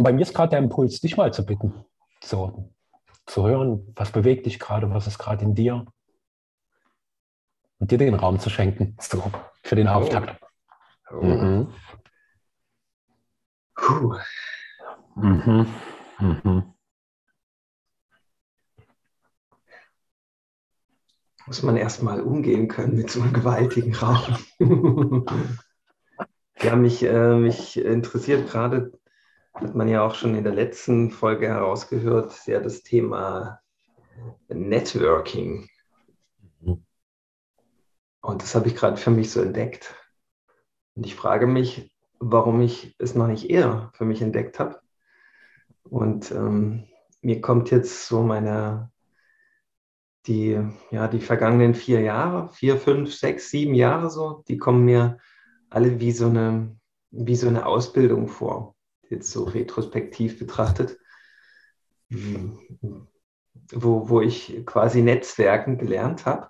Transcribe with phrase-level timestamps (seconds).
[0.00, 1.74] Und bei mir ist gerade der Impuls, dich mal zu bitten,
[2.24, 2.72] so
[3.26, 5.84] zu hören, was bewegt dich gerade, was ist gerade in dir.
[7.78, 9.22] Und dir den Raum zu schenken, so
[9.62, 10.42] für den Auftakt.
[11.10, 11.16] Oh.
[11.16, 11.24] Oh.
[11.26, 11.74] Mhm.
[13.74, 14.16] Puh.
[15.16, 15.66] Mhm.
[16.18, 16.74] Mhm.
[21.46, 24.38] Muss man erstmal umgehen können mit so einem gewaltigen Raum.
[26.58, 28.98] ja, mich, äh, mich interessiert gerade,
[29.54, 33.60] hat man ja auch schon in der letzten Folge herausgehört, sehr das Thema
[34.48, 35.68] Networking.
[36.60, 36.84] Mhm.
[38.20, 39.94] Und das habe ich gerade für mich so entdeckt.
[40.94, 44.80] Und ich frage mich, warum ich es noch nicht eher für mich entdeckt habe.
[45.84, 46.86] Und ähm,
[47.22, 48.90] mir kommt jetzt so meine,
[50.26, 55.18] die, ja, die vergangenen vier Jahre, vier, fünf, sechs, sieben Jahre so, die kommen mir
[55.70, 56.76] alle wie so eine,
[57.10, 58.76] wie so eine Ausbildung vor,
[59.10, 60.98] jetzt so retrospektiv betrachtet,
[63.72, 66.48] wo, wo ich quasi Netzwerken gelernt habe,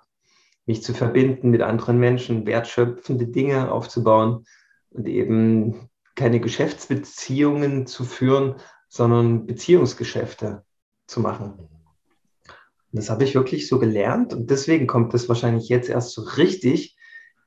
[0.65, 4.45] mich zu verbinden mit anderen Menschen, wertschöpfende Dinge aufzubauen
[4.91, 8.55] und eben keine Geschäftsbeziehungen zu führen,
[8.87, 10.63] sondern Beziehungsgeschäfte
[11.07, 11.67] zu machen.
[12.91, 16.97] Das habe ich wirklich so gelernt und deswegen kommt das wahrscheinlich jetzt erst so richtig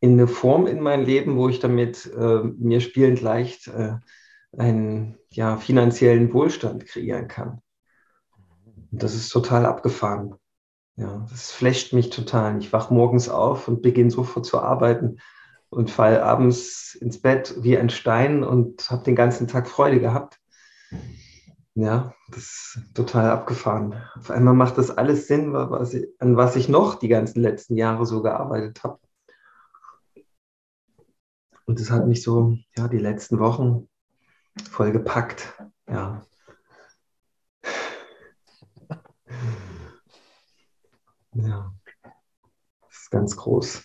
[0.00, 3.96] in eine Form in mein Leben, wo ich damit äh, mir spielend leicht äh,
[4.58, 7.60] einen ja, finanziellen Wohlstand kreieren kann.
[8.92, 10.34] Und das ist total abgefahren.
[10.96, 12.58] Ja, das flasht mich total.
[12.58, 15.19] Ich wache morgens auf und beginne sofort zu arbeiten
[15.69, 20.38] und falle abends ins Bett wie ein Stein und habe den ganzen Tag Freude gehabt.
[21.74, 24.00] Ja, das ist total abgefahren.
[24.16, 27.77] Auf einmal macht das alles Sinn, was ich, an was ich noch die ganzen letzten
[27.77, 29.00] Jahre so gearbeitet habe.
[31.66, 33.89] Und das hat mich so, ja, die letzten Wochen
[34.70, 35.55] voll gepackt.
[35.88, 36.24] Ja.
[41.34, 41.74] Ja,
[42.83, 43.83] das ist ganz groß.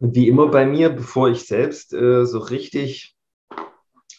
[0.00, 3.16] Und wie immer bei mir, bevor ich selbst äh, so richtig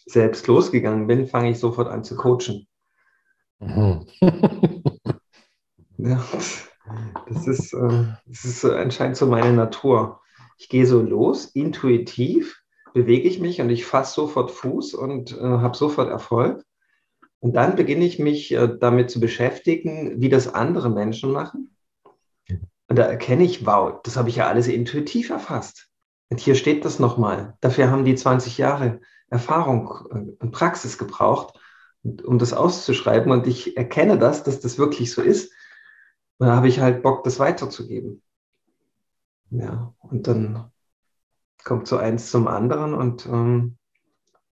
[0.06, 2.68] selbst losgegangen bin, fange ich sofort an zu coachen.
[3.60, 4.06] Mhm.
[5.98, 6.24] ja,
[7.28, 10.22] das ist, äh, das ist anscheinend so meine Natur.
[10.58, 12.62] Ich gehe so los, intuitiv
[12.94, 16.64] bewege ich mich und ich fasse sofort Fuß und äh, habe sofort Erfolg.
[17.40, 21.76] Und dann beginne ich mich äh, damit zu beschäftigen, wie das andere Menschen machen.
[22.88, 25.90] Und da erkenne ich, wow, das habe ich ja alles intuitiv erfasst.
[26.30, 27.56] Und hier steht das nochmal.
[27.62, 29.00] Dafür haben die 20 Jahre
[29.30, 31.60] Erfahrung äh, und Praxis gebraucht,
[32.04, 33.32] um das auszuschreiben.
[33.32, 35.54] Und ich erkenne das, dass das wirklich so ist.
[36.40, 38.22] Und da habe ich halt Bock, das weiterzugeben.
[39.52, 40.72] Ja, und dann
[41.64, 43.78] kommt so eins zum anderen und ähm,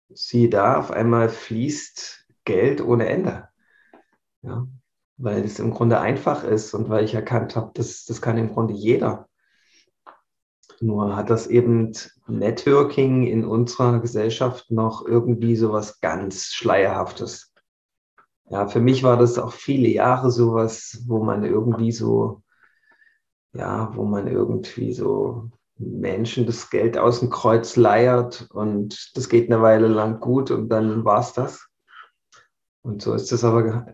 [0.10, 3.50] siehe da, auf einmal fließt Geld ohne Ende.
[4.42, 4.68] Ja,
[5.18, 8.54] weil es im Grunde einfach ist und weil ich erkannt habe, das, das kann im
[8.54, 9.28] Grunde jeder.
[10.80, 11.92] Nur hat das eben
[12.28, 17.52] Networking in unserer Gesellschaft noch irgendwie so was ganz Schleierhaftes.
[18.50, 22.44] Ja, für mich war das auch viele Jahre sowas, wo man irgendwie so,
[23.54, 29.52] ja, wo man irgendwie so Menschen das Geld aus dem Kreuz leiert und das geht
[29.52, 31.68] eine Weile lang gut und dann war es das.
[32.82, 33.94] Und so ist es aber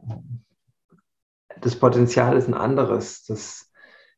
[1.64, 3.72] das Potenzial ist ein anderes, dass,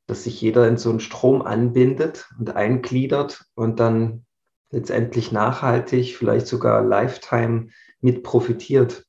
[0.07, 4.25] dass sich jeder in so einen Strom anbindet und eingliedert und dann
[4.71, 7.69] letztendlich nachhaltig, vielleicht sogar Lifetime
[8.01, 9.05] mit profitiert.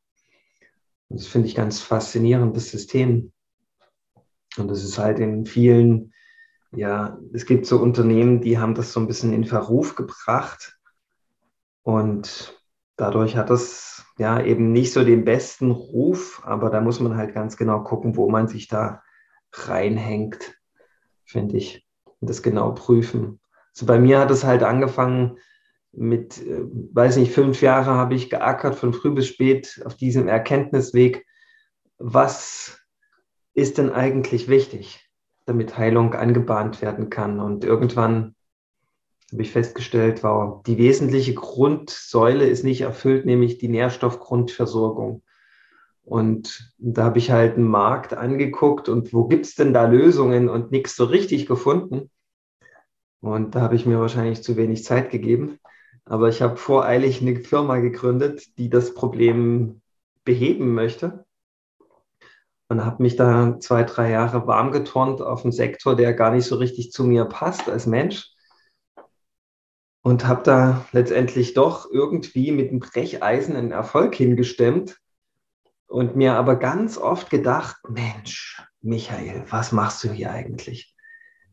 [1.09, 3.33] Das finde ich ganz faszinierend, das System.
[4.59, 6.13] Und das ist halt in vielen,
[6.73, 10.79] ja, es gibt so Unternehmen, die haben das so ein bisschen in Verruf gebracht.
[11.83, 12.61] Und
[12.97, 17.35] dadurch hat das ja, eben nicht so den besten Ruf, aber da muss man halt
[17.35, 19.03] ganz genau gucken, wo man sich da
[19.53, 20.59] reinhängt,
[21.25, 21.87] finde ich.
[22.21, 23.41] Und das genau prüfen.
[23.75, 25.39] Also bei mir hat es halt angefangen
[25.93, 30.29] mit, äh, weiß nicht, fünf Jahre habe ich geackert, von früh bis spät auf diesem
[30.29, 31.27] Erkenntnisweg.
[31.99, 32.81] Was
[33.53, 35.06] ist denn eigentlich wichtig,
[35.47, 37.41] damit Heilung angebahnt werden kann?
[37.41, 38.35] Und irgendwann
[39.33, 45.23] habe ich festgestellt, wow, die wesentliche Grundsäule ist nicht erfüllt, nämlich die Nährstoffgrundversorgung.
[46.05, 50.49] Und da habe ich halt einen Markt angeguckt und wo gibt es denn da Lösungen
[50.49, 52.11] und nichts so richtig gefunden.
[53.21, 55.59] Und da habe ich mir wahrscheinlich zu wenig Zeit gegeben.
[56.05, 59.81] Aber ich habe voreilig eine Firma gegründet, die das Problem
[60.25, 61.26] beheben möchte.
[62.69, 66.47] Und habe mich da zwei, drei Jahre warm geturnt auf einen Sektor, der gar nicht
[66.47, 68.37] so richtig zu mir passt als Mensch
[70.07, 75.01] und habe da letztendlich doch irgendwie mit dem Brecheisen einen Erfolg hingestemmt
[75.89, 80.95] und mir aber ganz oft gedacht, Mensch, Michael, was machst du hier eigentlich?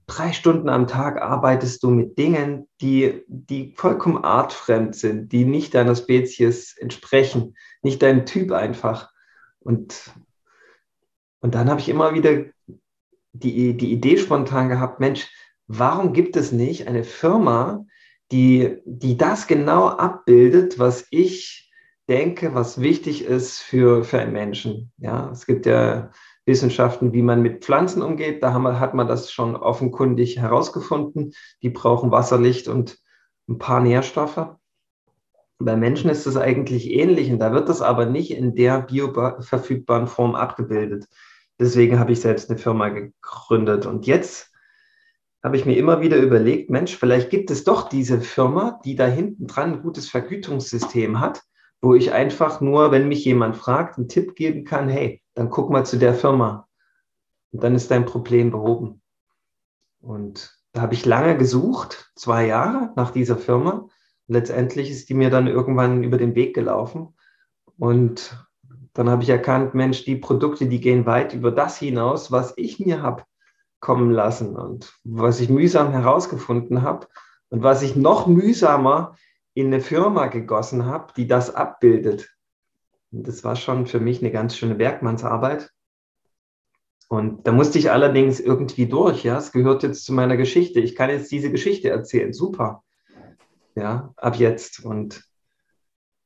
[0.05, 5.73] Drei Stunden am Tag arbeitest du mit Dingen, die, die vollkommen artfremd sind, die nicht
[5.73, 9.09] deiner Spezies entsprechen, nicht deinem Typ einfach.
[9.61, 10.11] Und,
[11.43, 12.45] und dann habe ich immer wieder
[13.33, 15.29] die, die Idee spontan gehabt, Mensch,
[15.67, 17.85] warum gibt es nicht eine Firma,
[18.31, 21.69] die, die das genau abbildet, was ich
[22.07, 24.93] denke, was wichtig ist für, für einen Menschen.
[24.97, 26.11] Ja, es gibt ja
[26.45, 28.41] Wissenschaften, wie man mit Pflanzen umgeht.
[28.41, 31.33] Da wir, hat man das schon offenkundig herausgefunden.
[31.61, 32.99] Die brauchen Wasser, Licht und
[33.49, 34.55] ein paar Nährstoffe.
[35.59, 40.07] Bei Menschen ist es eigentlich ähnlich und da wird das aber nicht in der bioverfügbaren
[40.07, 41.07] Form abgebildet.
[41.59, 43.85] Deswegen habe ich selbst eine Firma gegründet.
[43.85, 44.51] Und jetzt
[45.43, 49.05] habe ich mir immer wieder überlegt, Mensch, vielleicht gibt es doch diese Firma, die da
[49.05, 51.43] hinten dran ein gutes Vergütungssystem hat,
[51.81, 55.69] wo ich einfach nur, wenn mich jemand fragt, einen Tipp geben kann, hey, dann guck
[55.69, 56.67] mal zu der Firma.
[57.51, 59.01] Und dann ist dein Problem behoben.
[60.01, 63.87] Und da habe ich lange gesucht, zwei Jahre nach dieser Firma.
[64.27, 67.15] Letztendlich ist die mir dann irgendwann über den Weg gelaufen.
[67.77, 68.37] Und
[68.93, 72.79] dann habe ich erkannt, Mensch, die Produkte, die gehen weit über das hinaus, was ich
[72.79, 73.23] mir habe
[73.79, 77.07] kommen lassen und was ich mühsam herausgefunden habe
[77.49, 79.17] und was ich noch mühsamer
[79.55, 82.33] in eine Firma gegossen habe, die das abbildet.
[83.11, 85.69] Und das war schon für mich eine ganz schöne Werkmannsarbeit.
[87.09, 89.23] Und da musste ich allerdings irgendwie durch.
[89.23, 90.79] Ja, es gehört jetzt zu meiner Geschichte.
[90.79, 92.33] Ich kann jetzt diese Geschichte erzählen.
[92.33, 92.83] Super.
[93.75, 94.83] Ja, ab jetzt.
[94.83, 95.23] Und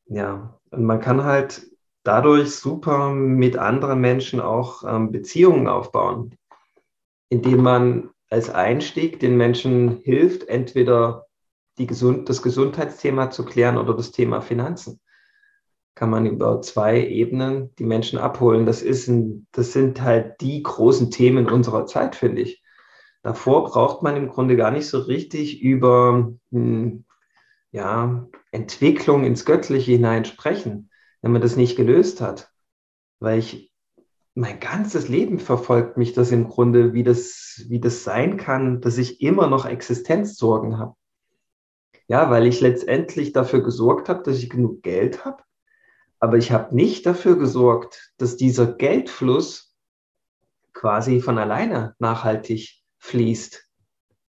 [0.05, 1.67] ja, und man kann halt
[2.07, 6.38] dadurch super mit anderen Menschen auch ähm, Beziehungen aufbauen
[7.30, 11.25] indem man als Einstieg den Menschen hilft, entweder
[11.77, 15.00] Gesund das Gesundheitsthema zu klären oder das Thema Finanzen.
[15.94, 18.65] Kann man über zwei Ebenen die Menschen abholen.
[18.65, 22.63] Das, ist ein, das sind halt die großen Themen unserer Zeit, finde ich.
[23.24, 27.06] Davor braucht man im Grunde gar nicht so richtig über hm,
[27.71, 30.89] ja, Entwicklung ins Göttliche hinein sprechen,
[31.21, 32.51] wenn man das nicht gelöst hat.
[33.19, 33.73] Weil ich
[34.35, 38.99] mein ganzes Leben verfolgt mich das im Grunde, wie das, wie das sein kann, dass
[38.99, 40.95] ich immer noch Existenzsorgen habe.
[42.07, 45.43] Ja, weil ich letztendlich dafür gesorgt habe, dass ich genug Geld habe,
[46.19, 49.75] aber ich habe nicht dafür gesorgt, dass dieser Geldfluss
[50.73, 53.67] quasi von alleine nachhaltig fließt.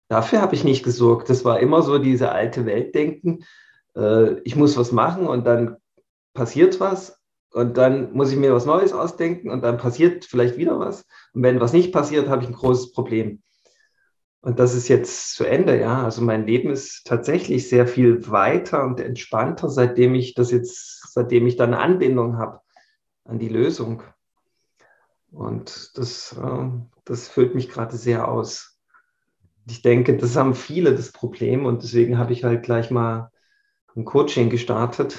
[0.09, 1.29] Dafür habe ich nicht gesorgt.
[1.29, 3.45] Das war immer so diese alte Weltdenken.
[3.95, 5.77] Äh, ich muss was machen und dann
[6.39, 7.21] passiert was
[7.51, 11.05] und dann muss ich mir was Neues ausdenken und dann passiert vielleicht wieder was.
[11.33, 13.43] Und wenn was nicht passiert, habe ich ein großes Problem.
[14.41, 16.05] Und das ist jetzt zu Ende, ja.
[16.05, 21.49] Also mein Leben ist tatsächlich sehr viel weiter und entspannter, seitdem ich das jetzt, seitdem
[21.49, 22.61] ich da eine Anbindung habe
[23.25, 24.05] an die Lösung.
[25.33, 26.69] Und das, äh,
[27.05, 28.79] das füllt mich gerade sehr aus.
[29.67, 33.33] Ich denke, das haben viele das Problem und deswegen habe ich halt gleich mal
[33.97, 35.19] ein Coaching gestartet,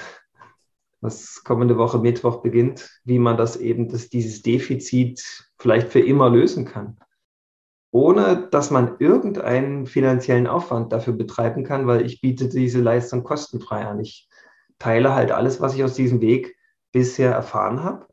[1.02, 6.30] was kommende Woche Mittwoch beginnt, wie man das eben, dass dieses Defizit vielleicht für immer
[6.30, 6.98] lösen kann.
[7.92, 13.86] Ohne dass man irgendeinen finanziellen Aufwand dafür betreiben kann, weil ich biete diese Leistung kostenfrei
[13.86, 14.00] an.
[14.00, 14.30] Ich
[14.78, 16.56] teile halt alles, was ich aus diesem Weg
[16.92, 18.08] bisher erfahren habe.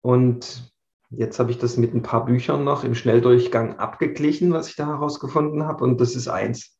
[0.00, 0.72] Und
[1.10, 4.86] jetzt habe ich das mit ein paar Büchern noch im Schnelldurchgang abgeglichen, was ich da
[4.86, 5.82] herausgefunden habe.
[5.82, 6.78] Und das ist eins.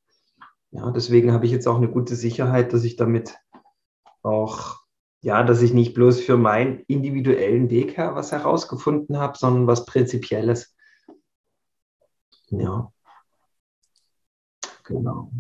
[0.71, 3.35] Ja, deswegen habe ich jetzt auch eine gute Sicherheit, dass ich damit
[4.26, 4.80] auch,
[5.23, 9.87] ja, dass ich nicht bloß für meinen individuellen Weg her was herausgefunden habe, sondern was
[9.87, 10.75] Prinzipielles.
[12.50, 12.92] Ja.
[14.85, 15.33] Genau.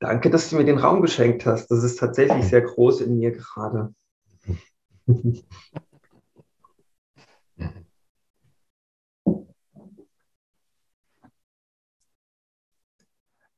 [0.00, 1.68] Danke, dass du mir den Raum geschenkt hast.
[1.70, 3.94] Das ist tatsächlich sehr groß in mir gerade.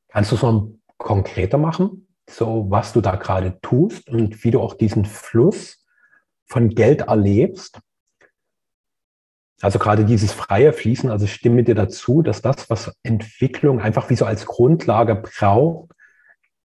[0.09, 2.02] Kannst du es noch konkreter machen?
[2.33, 5.85] So was du da gerade tust und wie du auch diesen Fluss
[6.47, 7.81] von Geld erlebst.
[9.61, 14.17] Also gerade dieses freie Fließen, also stimme dir dazu, dass das, was Entwicklung einfach wie
[14.17, 15.93] so als Grundlage braucht,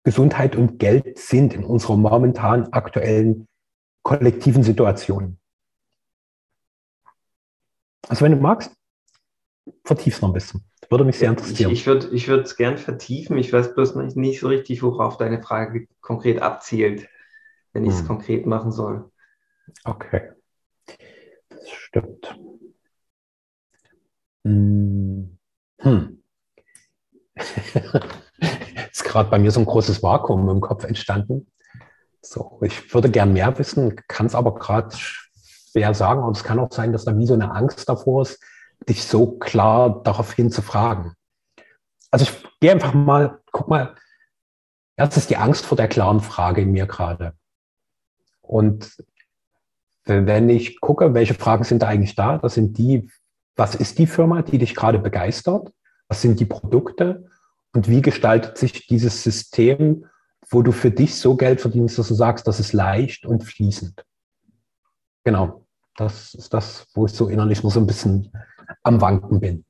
[0.05, 3.49] Gesundheit und Geld sind in unserer momentan aktuellen
[4.05, 5.39] kollektiven Situation.
[8.09, 8.73] Also wenn du magst,
[9.85, 10.65] vertiefst noch ein bisschen.
[10.89, 11.73] Würde mich sehr interessieren.
[11.73, 13.39] Ich, ich würde ich es gern vertiefen.
[13.39, 17.09] Ich weiß bloß nicht, nicht so richtig, worauf deine Frage konkret abzielt,
[17.73, 18.07] wenn ich es hm.
[18.07, 19.11] konkret machen soll.
[19.85, 20.31] Okay.
[21.49, 22.39] Das stimmt.
[24.45, 25.39] Hm.
[25.81, 26.23] hm.
[29.17, 31.47] gerade bei mir so ein großes Vakuum im Kopf entstanden.
[32.21, 36.23] So, ich würde gern mehr wissen, kann es aber gerade schwer sagen.
[36.23, 38.45] Und es kann auch sein, dass da wie so eine Angst davor ist,
[38.89, 41.15] dich so klar darauf hin zu fragen.
[42.11, 43.95] Also ich gehe einfach mal, guck mal,
[44.97, 47.35] erst ist die Angst vor der klaren Frage in mir gerade.
[48.41, 48.97] Und
[50.05, 53.11] wenn ich gucke, welche Fragen sind da eigentlich da, das sind die,
[53.57, 55.73] was ist die Firma, die dich gerade begeistert?
[56.09, 57.27] Was sind die Produkte?
[57.73, 60.07] Und wie gestaltet sich dieses System,
[60.49, 64.05] wo du für dich so Geld verdienst, dass du sagst, das ist leicht und fließend?
[65.25, 65.67] Genau,
[65.97, 68.31] das ist das, wo ich so innerlich nur so ein bisschen
[68.83, 69.65] am Wanken bin.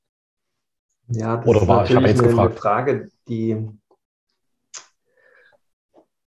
[1.09, 2.59] Ja, das Oder ist war, natürlich ich habe jetzt eine, gefragt.
[2.59, 3.69] Frage, die,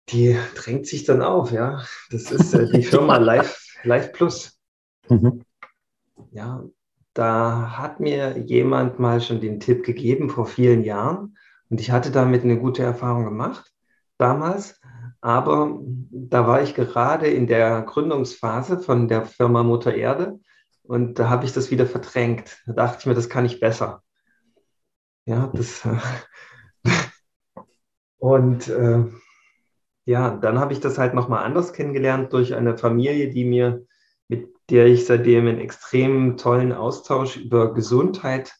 [0.09, 1.83] die drängt sich dann auf, ja.
[2.11, 4.59] Das ist äh, die Firma Live, Live Plus.
[5.09, 5.43] Mhm.
[6.31, 6.63] Ja,
[7.13, 11.35] da hat mir jemand mal schon den Tipp gegeben vor vielen Jahren
[11.69, 13.71] und ich hatte damit eine gute Erfahrung gemacht
[14.17, 14.79] damals.
[15.19, 15.79] Aber
[16.11, 20.39] da war ich gerade in der Gründungsphase von der Firma Mutter Erde
[20.87, 22.61] und da habe ich das wieder verdrängt.
[22.65, 24.03] Da dachte ich mir, das kann ich besser.
[25.25, 25.85] Ja, das.
[28.17, 29.03] und äh,
[30.05, 33.85] ja, dann habe ich das halt nochmal anders kennengelernt durch eine Familie, die mir,
[34.29, 38.55] mit der ich seitdem einen extrem tollen Austausch über Gesundheit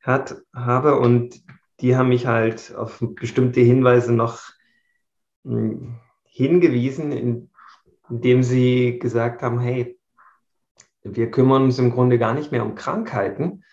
[0.00, 0.98] hat, habe.
[0.98, 1.42] Und
[1.80, 4.40] die haben mich halt auf bestimmte Hinweise noch
[5.44, 7.50] mh, hm, hingewiesen,
[8.08, 9.98] indem sie gesagt haben, hey,
[11.02, 13.64] wir kümmern uns im Grunde gar nicht mehr um Krankheiten,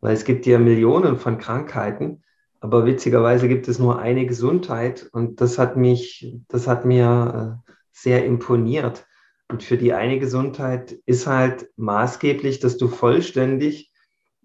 [0.00, 2.22] weil es gibt ja Millionen von Krankheiten,
[2.60, 7.72] aber witzigerweise gibt es nur eine Gesundheit und das hat mich, das hat mir äh,
[7.92, 9.06] sehr imponiert.
[9.48, 13.92] Und für die eine Gesundheit ist halt maßgeblich, dass du vollständig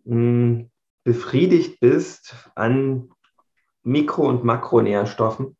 [0.05, 0.71] mh, hm,
[1.03, 3.09] befriedigt bist an
[3.83, 5.55] Mikro- und Makronährstoffen.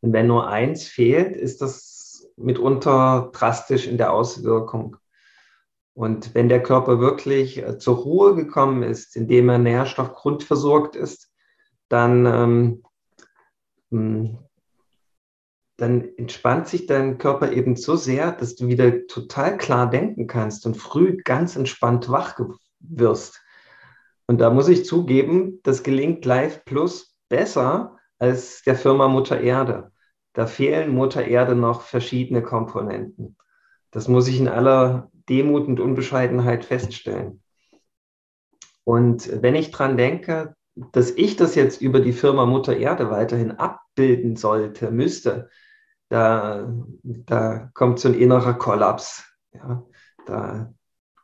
[0.00, 4.96] Und wenn nur eins fehlt, ist das mitunter drastisch in der Auswirkung.
[5.96, 11.32] Und wenn der Körper wirklich äh, zur Ruhe gekommen ist, indem er nährstoffgrundversorgt ist,
[11.88, 12.82] dann, ähm,
[13.90, 14.38] hm,
[15.78, 20.66] dann entspannt sich dein Körper eben so sehr, dass du wieder total klar denken kannst
[20.66, 22.38] und früh ganz entspannt wach
[22.80, 23.42] wirst.
[24.26, 29.92] Und da muss ich zugeben, das gelingt Live Plus besser als der Firma Mutter Erde.
[30.34, 33.38] Da fehlen Mutter Erde noch verschiedene Komponenten.
[33.92, 37.42] Das muss ich in aller Demut und Unbescheidenheit feststellen.
[38.84, 40.54] Und wenn ich dran denke,
[40.92, 45.50] dass ich das jetzt über die Firma Mutter Erde weiterhin abbilden sollte, müsste,
[46.08, 49.24] da, da kommt so ein innerer Kollaps.
[49.52, 49.82] Ja,
[50.26, 50.72] da,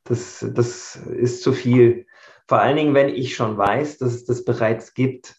[0.04, 2.06] das, das ist zu viel.
[2.48, 5.36] Vor allen Dingen, wenn ich schon weiß, dass es das bereits gibt.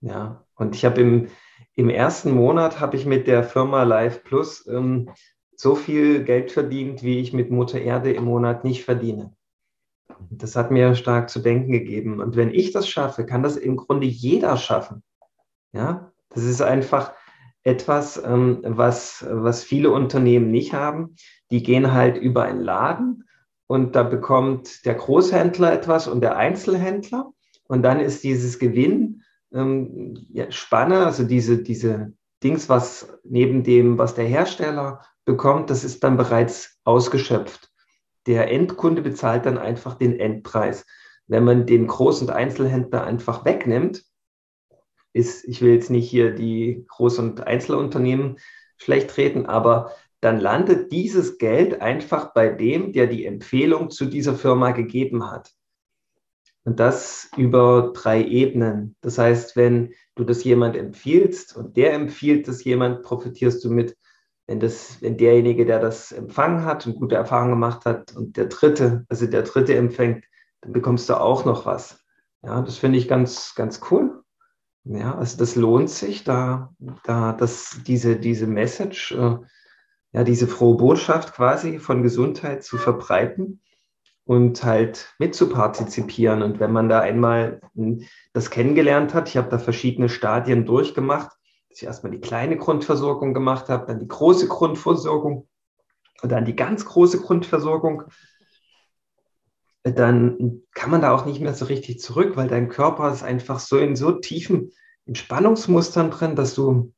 [0.00, 1.28] Ja, und ich habe im,
[1.74, 5.10] im ersten Monat habe ich mit der Firma Live Plus ähm,
[5.56, 9.34] so viel Geld verdient, wie ich mit Mutter Erde im Monat nicht verdiene.
[10.30, 12.20] Das hat mir stark zu denken gegeben.
[12.20, 15.02] Und wenn ich das schaffe, kann das im Grunde jeder schaffen.
[15.72, 17.12] Ja, das ist einfach
[17.64, 21.16] etwas, ähm, was, was viele Unternehmen nicht haben.
[21.50, 23.24] Die gehen halt über einen Laden
[23.66, 27.32] und da bekommt der Großhändler etwas und der Einzelhändler.
[27.64, 29.22] Und dann ist dieses Gewinn
[29.52, 35.84] ähm, ja, Spanne, also diese, diese Dings, was neben dem, was der Hersteller bekommt, das
[35.84, 37.70] ist dann bereits ausgeschöpft.
[38.26, 40.86] Der Endkunde bezahlt dann einfach den Endpreis.
[41.26, 44.04] Wenn man den Groß- und Einzelhändler einfach wegnimmt,
[45.12, 48.38] ist, ich will jetzt nicht hier die Groß- und Einzelunternehmen
[48.78, 54.34] schlecht reden, aber dann landet dieses Geld einfach bei dem, der die Empfehlung zu dieser
[54.34, 55.52] Firma gegeben hat.
[56.64, 58.96] Und das über drei Ebenen.
[59.00, 63.96] Das heißt, wenn du das jemand empfiehlst und der empfiehlt das jemand, profitierst du mit
[64.46, 68.46] wenn, das, wenn derjenige, der das empfangen hat und gute Erfahrungen gemacht hat und der
[68.46, 70.24] Dritte, also der Dritte empfängt,
[70.60, 72.04] dann bekommst du auch noch was.
[72.42, 74.22] Ja, das finde ich ganz, ganz cool.
[74.84, 76.72] Ja, also das lohnt sich, da,
[77.02, 79.38] da das, diese, diese Message, äh,
[80.12, 83.60] ja, diese frohe Botschaft quasi von Gesundheit zu verbreiten
[84.24, 86.42] und halt mitzupartizipieren.
[86.42, 87.60] Und wenn man da einmal
[88.32, 91.35] das kennengelernt hat, ich habe da verschiedene Stadien durchgemacht,
[91.76, 95.46] dass ich erstmal die kleine Grundversorgung gemacht habe, dann die große Grundversorgung
[96.22, 98.04] und dann die ganz große Grundversorgung,
[99.82, 103.58] dann kann man da auch nicht mehr so richtig zurück, weil dein Körper ist einfach
[103.58, 104.72] so in so tiefen
[105.04, 106.94] Entspannungsmustern drin, dass du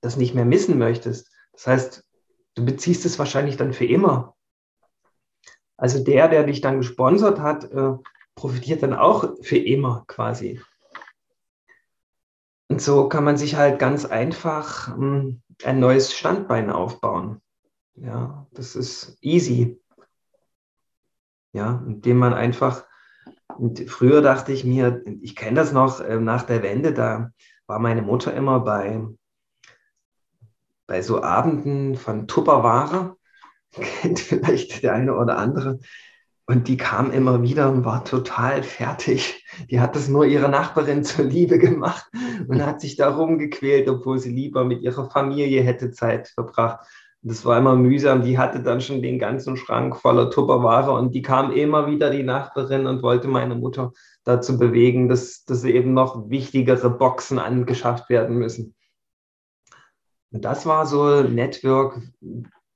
[0.00, 1.30] das nicht mehr missen möchtest.
[1.52, 2.04] Das heißt,
[2.56, 4.34] du beziehst es wahrscheinlich dann für immer.
[5.76, 7.92] Also der, der dich dann gesponsert hat, äh,
[8.34, 10.60] profitiert dann auch für immer quasi.
[12.74, 17.40] Und so kann man sich halt ganz einfach hm, ein neues Standbein aufbauen.
[17.94, 19.80] Ja, das ist easy.
[21.52, 22.84] Ja, indem man einfach,
[23.86, 27.30] früher dachte ich mir, ich kenne das noch, äh, nach der Wende, da
[27.68, 29.06] war meine Mutter immer bei,
[30.88, 33.16] bei so Abenden von Tupperware,
[33.70, 35.78] kennt vielleicht der eine oder andere,
[36.46, 39.46] und die kam immer wieder und war total fertig.
[39.70, 42.06] Die hat das nur ihrer Nachbarin zur Liebe gemacht
[42.48, 46.86] und hat sich darum gequält, obwohl sie lieber mit ihrer Familie hätte Zeit verbracht.
[47.22, 48.22] Das war immer mühsam.
[48.22, 52.22] Die hatte dann schon den ganzen Schrank voller Tupperware und die kam immer wieder, die
[52.22, 53.92] Nachbarin, und wollte meine Mutter
[54.24, 58.74] dazu bewegen, dass, dass eben noch wichtigere Boxen angeschafft werden müssen.
[60.30, 62.02] Und das war so Network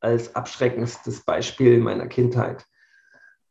[0.00, 2.64] als abschreckendstes Beispiel meiner Kindheit.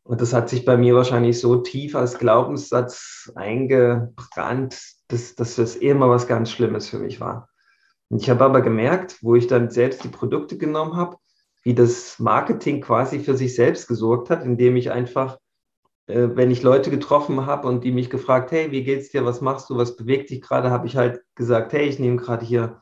[0.07, 5.75] Und das hat sich bei mir wahrscheinlich so tief als Glaubenssatz eingebrannt, dass, dass das
[5.75, 7.49] immer was ganz Schlimmes für mich war.
[8.07, 11.17] Und ich habe aber gemerkt, wo ich dann selbst die Produkte genommen habe,
[11.63, 15.39] wie das Marketing quasi für sich selbst gesorgt hat, indem ich einfach,
[16.05, 19.41] äh, wenn ich Leute getroffen habe und die mich gefragt, hey, wie geht's dir, was
[19.41, 22.81] machst du, was bewegt dich gerade, habe ich halt gesagt, hey, ich nehme gerade hier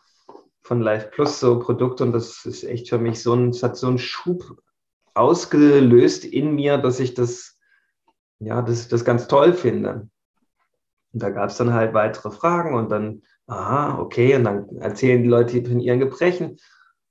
[0.61, 3.77] von Life Plus so Produkte und das ist echt für mich so ein, es hat
[3.77, 4.61] so einen Schub
[5.15, 7.57] ausgelöst in mir, dass ich das,
[8.39, 10.09] ja, das, das ganz toll finde.
[11.13, 15.23] Und da gab es dann halt weitere Fragen und dann, aha, okay, und dann erzählen
[15.23, 16.57] die Leute von ihren Gebrechen.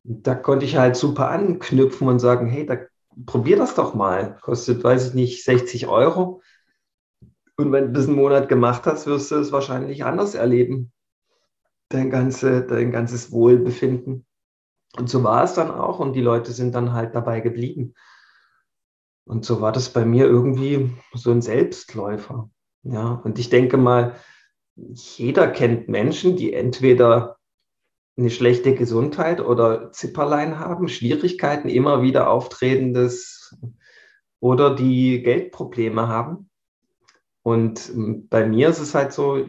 [0.04, 2.76] Und da konnte ich halt super anknüpfen und sagen, hey, da,
[3.26, 4.36] probier das doch mal.
[4.42, 6.42] Kostet, weiß ich nicht, 60 Euro.
[7.56, 10.92] Und wenn du das einen Monat gemacht hast, wirst du es wahrscheinlich anders erleben.
[11.88, 14.26] Dein, ganze, dein ganzes Wohlbefinden.
[14.96, 17.94] Und so war es dann auch und die Leute sind dann halt dabei geblieben.
[19.26, 22.50] Und so war das bei mir irgendwie so ein Selbstläufer.
[22.82, 24.16] Ja, und ich denke mal,
[24.76, 27.38] jeder kennt Menschen, die entweder
[28.16, 33.56] eine schlechte Gesundheit oder Zipperlein haben, Schwierigkeiten, immer wieder auftretendes
[34.40, 36.50] oder die Geldprobleme haben.
[37.42, 37.92] Und
[38.30, 39.48] bei mir ist es halt so,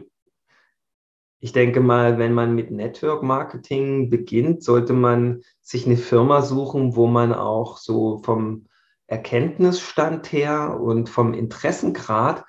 [1.40, 6.96] ich denke mal, wenn man mit Network Marketing beginnt, sollte man sich eine Firma suchen,
[6.96, 8.66] wo man auch so vom
[9.06, 12.44] Erkenntnisstand her und vom Interessengrad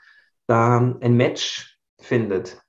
[0.47, 2.61] da ein Match findet.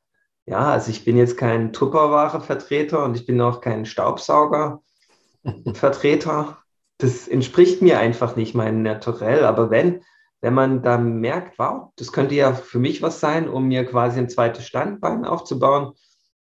[0.46, 6.59] Ja, also ich bin jetzt kein Tupperware-Vertreter und ich bin auch kein Staubsauger-Vertreter.
[6.98, 9.44] Das entspricht mir einfach nicht meinem Naturell.
[9.44, 10.02] Aber wenn,
[10.40, 14.18] wenn man da merkt, wow, das könnte ja für mich was sein, um mir quasi
[14.18, 15.92] ein zweites Standbein aufzubauen,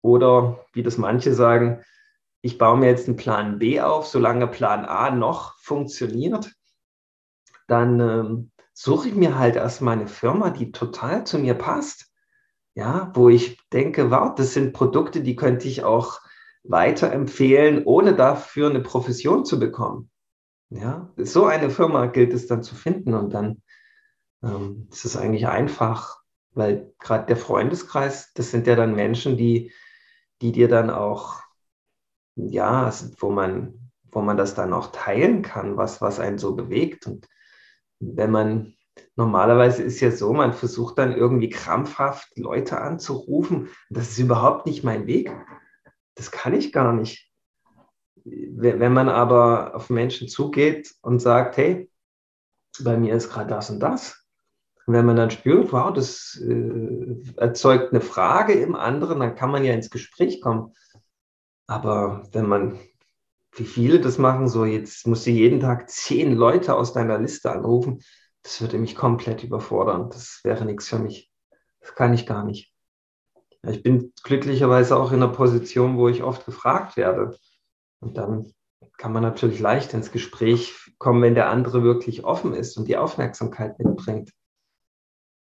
[0.04, 1.82] oder wie das manche sagen,
[2.42, 6.52] ich baue mir jetzt einen Plan B auf, solange Plan A noch funktioniert,
[7.66, 12.12] dann ähm, suche ich mir halt erstmal eine Firma, die total zu mir passt.
[12.74, 16.20] Ja, wo ich denke, wow, das sind Produkte, die könnte ich auch
[16.64, 20.10] weiterempfehlen, ohne dafür eine Profession zu bekommen.
[20.68, 23.62] Ja, so eine Firma gilt es dann zu finden und dann
[24.42, 26.18] ähm, ist es eigentlich einfach,
[26.50, 29.72] weil gerade der Freundeskreis, das sind ja dann Menschen, die
[30.42, 31.40] die dir dann auch,
[32.36, 37.06] ja, wo man, wo man das dann auch teilen kann, was, was einen so bewegt.
[37.06, 37.28] Und
[38.00, 38.74] wenn man,
[39.16, 43.68] normalerweise ist ja so, man versucht dann irgendwie krampfhaft Leute anzurufen.
[43.90, 45.34] Das ist überhaupt nicht mein Weg.
[46.14, 47.30] Das kann ich gar nicht.
[48.24, 51.90] Wenn man aber auf Menschen zugeht und sagt, hey,
[52.82, 54.23] bei mir ist gerade das und das,
[54.86, 59.50] und wenn man dann spürt, wow, das äh, erzeugt eine Frage im anderen, dann kann
[59.50, 60.74] man ja ins Gespräch kommen.
[61.66, 62.78] Aber wenn man,
[63.52, 67.50] wie viele das machen, so jetzt musst du jeden Tag zehn Leute aus deiner Liste
[67.50, 68.02] anrufen,
[68.42, 70.10] das würde mich komplett überfordern.
[70.10, 71.30] Das wäre nichts für mich.
[71.80, 72.74] Das kann ich gar nicht.
[73.66, 77.38] Ich bin glücklicherweise auch in einer Position, wo ich oft gefragt werde.
[78.00, 78.52] Und dann
[78.98, 82.98] kann man natürlich leicht ins Gespräch kommen, wenn der andere wirklich offen ist und die
[82.98, 84.30] Aufmerksamkeit mitbringt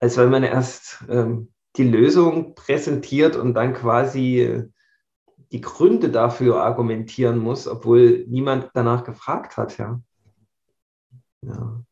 [0.01, 4.69] als wenn man erst ähm, die Lösung präsentiert und dann quasi äh,
[5.53, 9.79] die Gründe dafür argumentieren muss, obwohl niemand danach gefragt hat.
[9.79, 10.01] Ja.
[11.43, 11.85] Ja.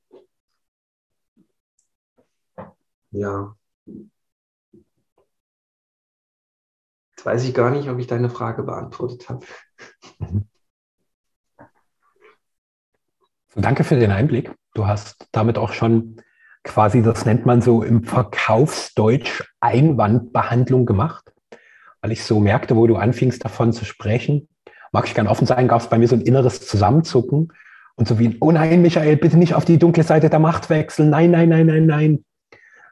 [3.10, 3.56] ja.
[7.12, 9.46] Jetzt weiß ich gar nicht, ob ich deine Frage beantwortet habe.
[13.54, 14.52] Danke für den Einblick.
[14.74, 16.20] Du hast damit auch schon
[16.64, 21.32] quasi, das nennt man so im Verkaufsdeutsch Einwandbehandlung gemacht,
[22.00, 24.48] weil ich so merkte, wo du anfingst davon zu sprechen,
[24.90, 27.52] mag ich gern offen sein, gab es bei mir so ein inneres Zusammenzucken
[27.96, 31.10] und so wie, oh nein, Michael, bitte nicht auf die dunkle Seite der Macht wechseln,
[31.10, 32.24] nein, nein, nein, nein, nein.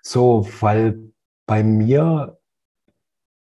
[0.02, 0.98] So, weil
[1.46, 2.38] bei mir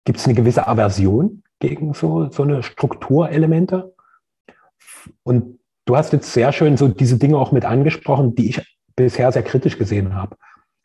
[0.04, 3.94] gibt es eine gewisse Aversion gegen so, so eine Strukturelemente.
[5.22, 9.32] Und du hast jetzt sehr schön so diese Dinge auch mit angesprochen, die ich bisher
[9.32, 10.36] sehr kritisch gesehen habe.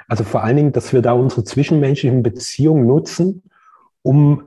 [0.08, 3.44] Also vor allen Dingen, dass wir da unsere zwischenmenschlichen Beziehungen nutzen,
[4.02, 4.44] um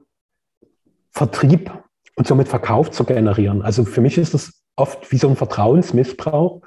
[1.11, 1.71] Vertrieb
[2.17, 3.63] und somit Verkauf zu generieren.
[3.63, 6.63] Also für mich ist das oft wie so ein Vertrauensmissbrauch.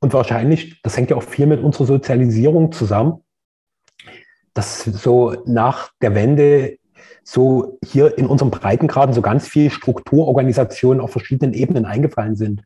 [0.00, 3.22] Und wahrscheinlich, das hängt ja auch viel mit unserer Sozialisierung zusammen,
[4.52, 6.78] dass so nach der Wende
[7.22, 12.62] so hier in unserem Breitengraden so ganz viel Strukturorganisationen auf verschiedenen Ebenen eingefallen sind.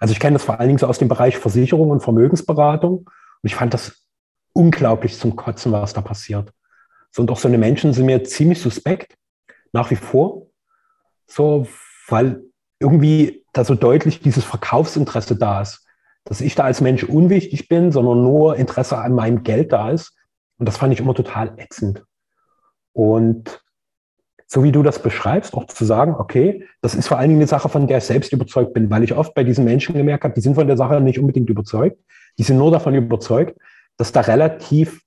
[0.00, 2.98] Also ich kenne das vor allen Dingen so aus dem Bereich Versicherung und Vermögensberatung.
[2.98, 4.04] Und ich fand das
[4.52, 6.52] unglaublich zum Kotzen, was da passiert.
[7.10, 9.14] So, und auch so eine Menschen sind mir ziemlich suspekt,
[9.72, 10.46] nach wie vor.
[11.26, 11.66] So,
[12.08, 12.42] weil
[12.78, 15.84] irgendwie da so deutlich dieses Verkaufsinteresse da ist.
[16.24, 20.14] Dass ich da als Mensch unwichtig bin, sondern nur Interesse an meinem Geld da ist.
[20.58, 22.04] Und das fand ich immer total ätzend.
[22.92, 23.62] Und
[24.50, 27.46] so wie du das beschreibst, auch zu sagen, okay, das ist vor allen Dingen eine
[27.46, 30.34] Sache, von der ich selbst überzeugt bin, weil ich oft bei diesen Menschen gemerkt habe,
[30.34, 31.98] die sind von der Sache nicht unbedingt überzeugt.
[32.38, 33.58] Die sind nur davon überzeugt,
[33.98, 35.02] dass da relativ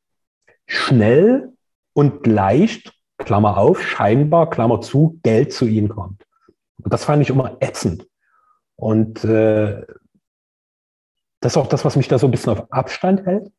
[0.68, 1.54] schnell
[1.94, 6.24] und leicht, Klammer auf, scheinbar, Klammer zu, Geld zu ihnen kommt.
[6.84, 8.08] Und das fand ich immer ätzend.
[8.76, 9.86] Und äh,
[11.40, 13.52] das ist auch das, was mich da so ein bisschen auf Abstand hält.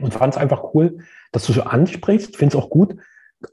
[0.00, 0.98] Und fand es einfach cool,
[1.30, 2.36] dass du so ansprichst.
[2.36, 2.96] Finde es auch gut,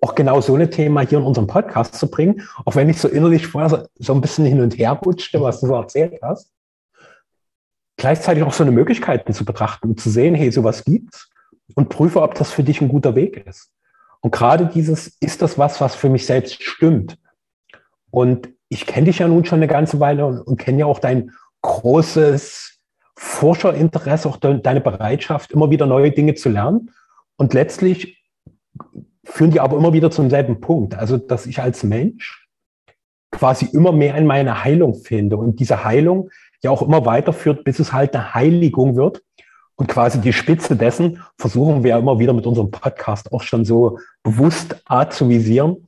[0.02, 3.08] auch genau so ein Thema hier in unserem Podcast zu bringen, auch wenn ich so
[3.08, 6.52] innerlich vorher so, ein bisschen hin und her rutschte, was du so erzählt hast.
[7.98, 11.30] Gleichzeitig auch so eine Möglichkeiten zu betrachten und zu sehen, hey, sowas gibt's
[11.76, 13.72] und prüfe, ob das für dich ein guter Weg ist.
[14.22, 17.18] Und gerade dieses, ist das was, was für mich selbst stimmt?
[18.12, 21.00] Und ich kenne dich ja nun schon eine ganze Weile und, und kenne ja auch
[21.00, 22.80] dein großes
[23.16, 26.92] Forscherinteresse, auch de, deine Bereitschaft, immer wieder neue Dinge zu lernen.
[27.36, 28.24] Und letztlich
[29.30, 30.96] führen die aber immer wieder zum selben Punkt.
[30.96, 32.48] Also, dass ich als Mensch
[33.32, 36.30] quasi immer mehr in meine Heilung finde und diese Heilung
[36.62, 39.24] ja auch immer weiterführt, bis es halt eine Heiligung wird.
[39.76, 44.00] Und quasi die Spitze dessen versuchen wir immer wieder mit unserem Podcast auch schon so
[44.24, 45.88] bewusst zu visieren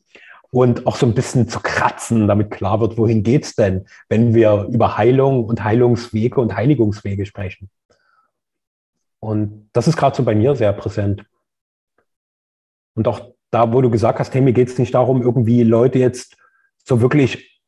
[0.50, 4.70] und auch so ein bisschen zu kratzen, damit klar wird, wohin geht's denn, wenn wir
[4.72, 7.70] über Heilung und Heilungswege und Heiligungswege sprechen.
[9.20, 11.26] Und das ist gerade so bei mir sehr präsent.
[12.96, 16.00] Und auch da, wo du gesagt hast, hey, mir geht es nicht darum, irgendwie Leute
[16.00, 16.38] jetzt
[16.84, 17.62] so wirklich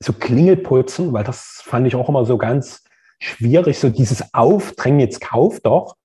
[0.00, 2.84] so Klingel putzen, weil das fand ich auch immer so ganz
[3.18, 5.96] schwierig, so dieses Aufdrängen, jetzt kauf doch.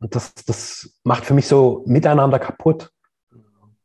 [0.00, 2.90] Und das, das macht für mich so miteinander kaputt.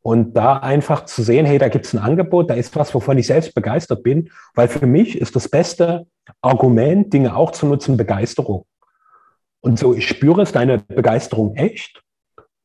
[0.02, 3.18] Und da einfach zu sehen, hey, da gibt es ein Angebot, da ist was, wovon
[3.18, 6.08] ich selbst begeistert bin, weil für mich ist das beste
[6.42, 8.66] Argument, Dinge auch zu nutzen, Begeisterung.
[9.62, 12.02] Und so, ich spüre es, deine Begeisterung echt.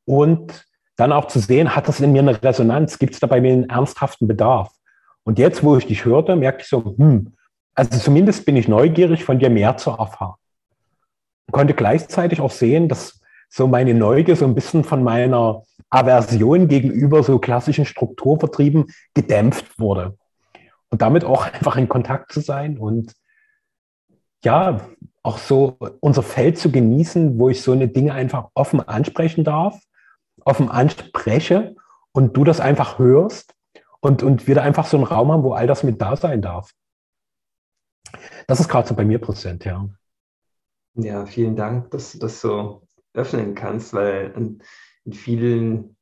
[0.04, 0.64] Und
[0.96, 2.98] dann auch zu sehen, hat das in mir eine Resonanz?
[2.98, 4.70] Gibt es da bei mir einen ernsthaften Bedarf?
[5.24, 7.34] Und jetzt, wo ich dich hörte, merke ich so, hm,
[7.74, 10.34] also zumindest bin ich neugierig, von dir mehr zu erfahren.
[11.46, 16.68] Ich konnte gleichzeitig auch sehen, dass so meine Neugier so ein bisschen von meiner Aversion
[16.68, 20.16] gegenüber so klassischen Strukturvertrieben gedämpft wurde.
[20.90, 23.12] Und damit auch einfach in Kontakt zu sein und
[24.44, 24.80] ja,
[25.22, 29.80] auch so unser Feld zu genießen, wo ich so eine Dinge einfach offen ansprechen darf
[30.44, 31.76] offen anspreche
[32.12, 33.54] und du das einfach hörst
[34.00, 36.42] und, und wir da einfach so einen Raum haben, wo all das mit da sein
[36.42, 36.72] darf.
[38.46, 39.88] Das ist gerade so bei mir präsent, ja.
[40.94, 44.62] Ja, vielen Dank, dass du das so öffnen kannst, weil in,
[45.04, 45.96] in vielen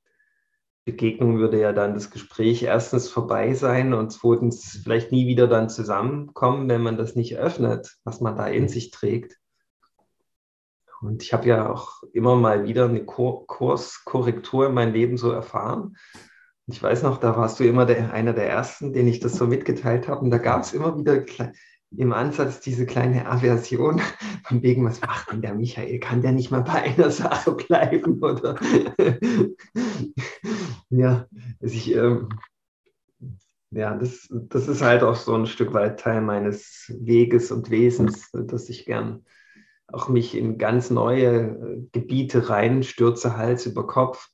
[0.85, 5.71] Begegnungen würde ja dann das Gespräch erstens vorbei sein und zweitens vielleicht nie wieder dann
[5.71, 9.39] zusammenkommen, wenn man das nicht öffnet, was man da in sich trägt.
[11.03, 15.97] Und ich habe ja auch immer mal wieder eine Kurskorrektur in meinem Leben so erfahren.
[16.69, 19.47] Ich weiß noch, da warst du immer der, einer der Ersten, den ich das so
[19.47, 20.21] mitgeteilt habe.
[20.21, 21.25] Und da gab es immer wieder
[21.97, 24.01] im Ansatz diese kleine Aversion
[24.45, 25.99] von wegen, was macht denn der Michael?
[25.99, 28.23] Kann der nicht mal bei einer Sache bleiben?
[28.23, 28.59] Oder
[30.91, 31.27] ja,
[31.61, 32.29] also ich, ähm,
[33.73, 38.31] ja, das, das ist halt auch so ein Stück weit Teil meines Weges und Wesens,
[38.33, 39.25] dass ich gern
[39.93, 44.29] auch mich in ganz neue äh, Gebiete reinstürze, Hals über Kopf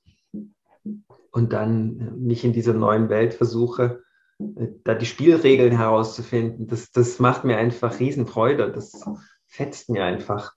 [1.31, 4.03] und dann äh, mich in dieser neuen Welt versuche,
[4.39, 6.69] äh, da die Spielregeln herauszufinden.
[6.69, 8.71] Das, das macht mir einfach Riesenfreude.
[8.71, 9.05] Das
[9.47, 10.55] fetzt mir einfach.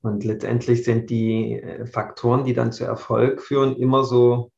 [0.00, 4.50] Und letztendlich sind die Faktoren, die dann zu Erfolg führen, immer so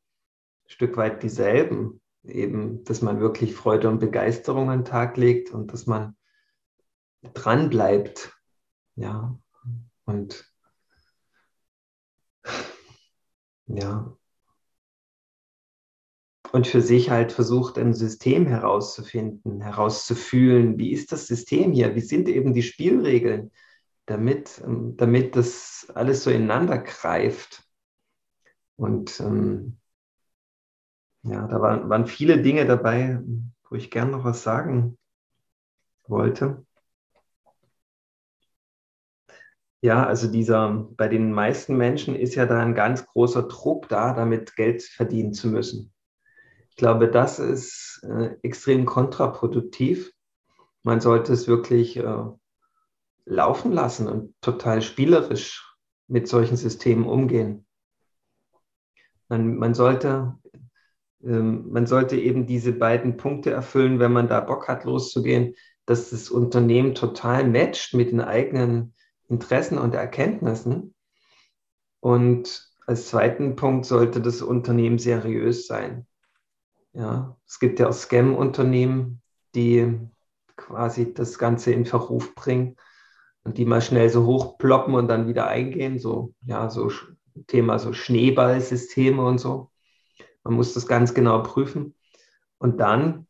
[0.64, 2.00] ein Stück weit dieselben.
[2.26, 6.16] Eben, dass man wirklich Freude und Begeisterung an den Tag legt und dass man
[7.34, 8.33] dran bleibt
[8.96, 9.38] ja,
[10.04, 10.52] und
[13.66, 14.16] ja,
[16.52, 22.00] und für sich halt versucht, ein System herauszufinden, herauszufühlen, wie ist das System hier, wie
[22.00, 23.50] sind eben die Spielregeln,
[24.06, 27.64] damit, ähm, damit das alles so ineinander greift.
[28.76, 29.78] Und ähm,
[31.22, 33.20] ja, da waren, waren viele Dinge dabei,
[33.68, 34.96] wo ich gern noch was sagen
[36.06, 36.64] wollte.
[39.84, 44.14] Ja, also dieser, bei den meisten Menschen ist ja da ein ganz großer Druck da,
[44.14, 45.92] damit Geld verdienen zu müssen.
[46.70, 50.10] Ich glaube, das ist äh, extrem kontraproduktiv.
[50.84, 52.24] Man sollte es wirklich äh,
[53.26, 57.66] laufen lassen und total spielerisch mit solchen Systemen umgehen.
[59.28, 60.38] Man, man, sollte,
[61.22, 66.08] ähm, man sollte eben diese beiden Punkte erfüllen, wenn man da Bock hat, loszugehen, dass
[66.08, 68.93] das Unternehmen total matcht mit den eigenen
[69.28, 70.94] Interessen und Erkenntnissen.
[72.00, 76.06] Und als zweiten Punkt sollte das Unternehmen seriös sein.
[76.92, 79.22] Ja, es gibt ja auch Scam-Unternehmen,
[79.54, 79.98] die
[80.56, 82.76] quasi das Ganze in Verruf bringen
[83.42, 85.98] und die mal schnell so hochploppen und dann wieder eingehen.
[85.98, 86.90] So, ja, so
[87.46, 89.70] Thema so Schneeballsysteme und so.
[90.44, 91.94] Man muss das ganz genau prüfen.
[92.58, 93.26] Und dann,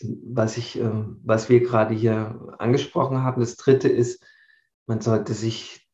[0.00, 4.24] was ich, ähm, was wir gerade hier angesprochen haben, das dritte ist,
[4.90, 5.88] man sollte sich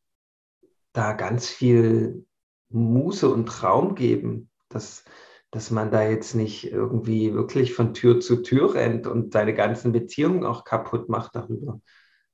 [0.91, 2.25] da ganz viel
[2.69, 5.05] Muße und Raum geben, dass,
[5.51, 9.91] dass man da jetzt nicht irgendwie wirklich von Tür zu Tür rennt und seine ganzen
[9.91, 11.79] Beziehungen auch kaputt macht darüber.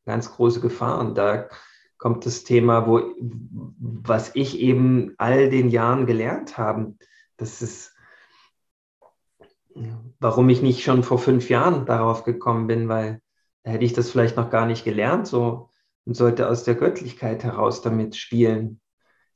[0.05, 1.01] Ganz große Gefahr.
[1.01, 1.49] Und da
[1.97, 6.95] kommt das Thema, wo, was ich eben all den Jahren gelernt habe,
[7.35, 7.93] das ist,
[10.21, 13.21] warum ich nicht schon vor fünf Jahren darauf gekommen bin, weil
[13.63, 15.72] da hätte ich das vielleicht noch gar nicht gelernt, so
[16.05, 18.81] und sollte aus der Göttlichkeit heraus damit spielen,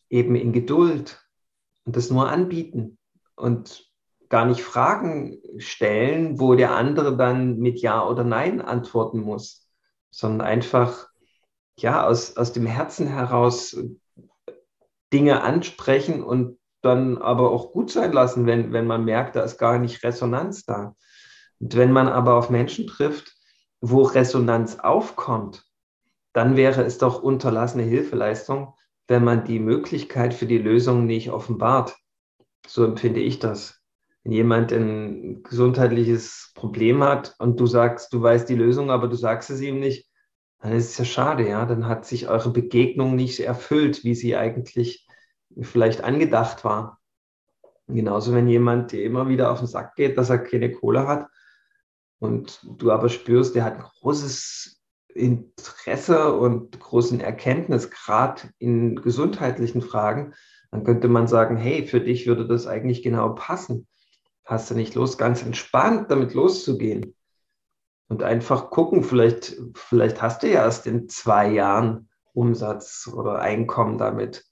[0.10, 1.22] eben in Geduld
[1.86, 2.98] und das nur anbieten
[3.36, 3.86] und
[4.30, 9.70] gar nicht Fragen stellen, wo der andere dann mit Ja oder Nein antworten muss,
[10.10, 11.08] sondern einfach
[11.80, 13.78] ja aus, aus dem Herzen heraus
[15.14, 19.58] Dinge ansprechen und dann aber auch gut sein lassen, wenn, wenn man merkt, da ist
[19.58, 20.96] gar nicht Resonanz da.
[21.60, 23.36] Und wenn man aber auf Menschen trifft,
[23.80, 25.67] wo Resonanz aufkommt,
[26.38, 28.76] dann wäre es doch unterlassene Hilfeleistung,
[29.08, 31.98] wenn man die Möglichkeit für die Lösung nicht offenbart.
[32.68, 33.82] So empfinde ich das.
[34.24, 39.16] Wenn jemand ein gesundheitliches Problem hat und du sagst, du weißt die Lösung, aber du
[39.16, 40.12] sagst es ihm nicht,
[40.60, 41.66] dann ist es ja schade, ja.
[41.66, 45.08] Dann hat sich eure Begegnung nicht erfüllt, wie sie eigentlich
[45.60, 47.02] vielleicht angedacht war.
[47.88, 51.30] Genauso, wenn jemand dir immer wieder auf den Sack geht, dass er keine Kohle hat
[52.20, 54.77] und du aber spürst, der hat ein großes
[55.18, 60.34] Interesse und großen Erkenntnisgrad in gesundheitlichen Fragen,
[60.72, 63.88] dann könnte man sagen, hey, für dich würde das eigentlich genau passen.
[64.46, 67.16] Hast du nicht Lust, ganz entspannt damit loszugehen?
[68.10, 73.98] Und einfach gucken, vielleicht, vielleicht hast du ja erst in zwei Jahren Umsatz oder Einkommen
[73.98, 74.46] damit.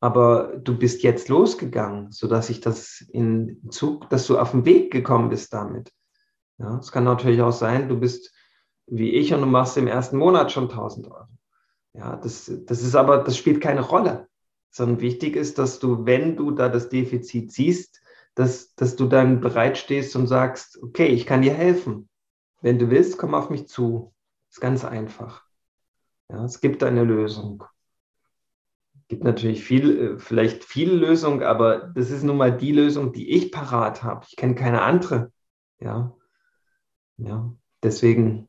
[0.00, 4.90] Aber du bist jetzt losgegangen, sodass ich das in Zug, dass du auf den Weg
[4.90, 5.92] gekommen bist damit.
[6.58, 8.32] Ja, es kann natürlich auch sein, du bist
[8.86, 11.26] wie ich und du machst im ersten Monat schon 1000 Euro.
[11.94, 14.28] Ja, das, das ist aber, das spielt keine Rolle,
[14.70, 18.00] sondern wichtig ist, dass du, wenn du da das Defizit siehst,
[18.34, 22.08] dass, dass du dann bereit stehst und sagst, okay, ich kann dir helfen.
[22.62, 24.14] Wenn du willst, komm auf mich zu.
[24.48, 25.44] Ist ganz einfach.
[26.30, 27.64] Ja, es gibt eine Lösung.
[29.08, 33.30] Gibt natürlich viel, äh, vielleicht viele Lösungen, aber das ist nun mal die Lösung, die
[33.30, 34.24] ich parat habe.
[34.28, 35.30] Ich kenne keine andere.
[35.80, 36.14] Ja,
[37.18, 37.52] ja.
[37.82, 38.48] Deswegen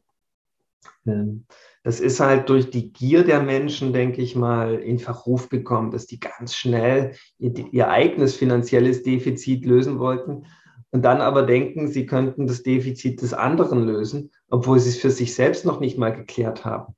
[1.06, 6.06] das ist halt durch die Gier der Menschen, denke ich mal, in Verruf gekommen, dass
[6.06, 10.46] die ganz schnell ihr, eigenes finanzielles Defizit lösen wollten
[10.92, 15.12] und dann aber denken, sie könnten das Defizit des anderen lösen, obwohl sie es für
[15.12, 16.96] sich selbst noch nicht mal geklärt haben.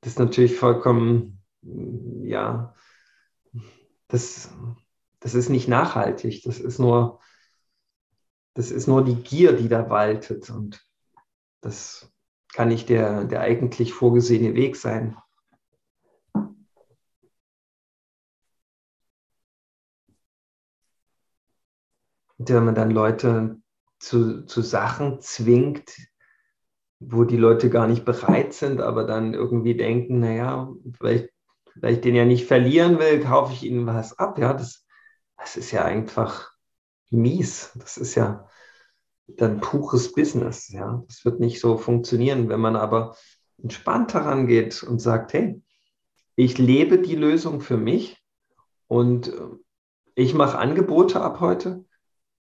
[0.00, 1.42] Das ist natürlich vollkommen,
[2.22, 2.74] ja,
[4.08, 4.50] das,
[5.20, 6.42] das ist nicht nachhaltig.
[6.44, 7.20] Das ist nur,
[8.54, 10.86] das ist nur die Gier, die da waltet und
[11.60, 12.11] das
[12.52, 15.16] kann nicht der, der eigentlich vorgesehene Weg sein.
[22.38, 23.60] Und wenn man dann Leute
[24.00, 25.94] zu, zu Sachen zwingt,
[26.98, 31.30] wo die Leute gar nicht bereit sind, aber dann irgendwie denken, naja, weil ich,
[31.80, 34.38] weil ich den ja nicht verlieren will, kaufe ich ihnen was ab.
[34.38, 34.84] Ja, das,
[35.36, 36.52] das ist ja einfach
[37.10, 37.72] mies.
[37.76, 38.48] Das ist ja,
[39.26, 40.68] dann pures Business.
[40.68, 43.16] Ja, das wird nicht so funktionieren, wenn man aber
[43.62, 45.62] entspannt herangeht und sagt, hey,
[46.36, 48.22] ich lebe die Lösung für mich
[48.88, 49.40] und äh,
[50.14, 51.84] ich mache Angebote ab heute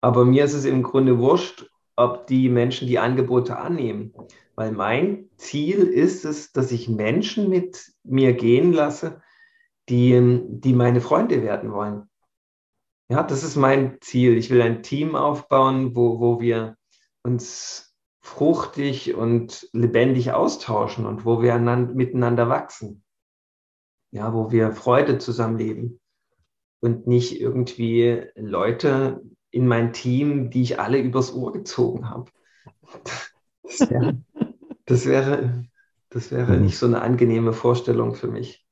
[0.01, 4.15] Aber mir ist es im Grunde wurscht, ob die Menschen die Angebote annehmen.
[4.55, 9.21] Weil mein Ziel ist es, dass ich Menschen mit mir gehen lasse,
[9.89, 12.08] die, die meine Freunde werden wollen.
[13.11, 14.37] Ja, das ist mein Ziel.
[14.37, 16.77] Ich will ein Team aufbauen, wo, wo wir
[17.23, 23.03] uns fruchtig und lebendig austauschen und wo wir miteinander wachsen.
[24.11, 26.01] Ja, wo wir Freude zusammenleben
[26.81, 32.31] und nicht irgendwie Leute in mein Team, die ich alle übers Ohr gezogen habe.
[33.62, 34.23] Das wäre,
[34.85, 35.64] das wäre,
[36.11, 38.68] das wäre nicht so eine angenehme Vorstellung für mich.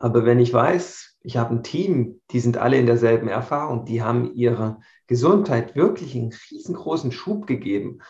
[0.00, 4.02] Aber wenn ich weiß, ich habe ein Team, die sind alle in derselben Erfahrung, die
[4.02, 8.00] haben ihre Gesundheit wirklich einen riesengroßen Schub gegeben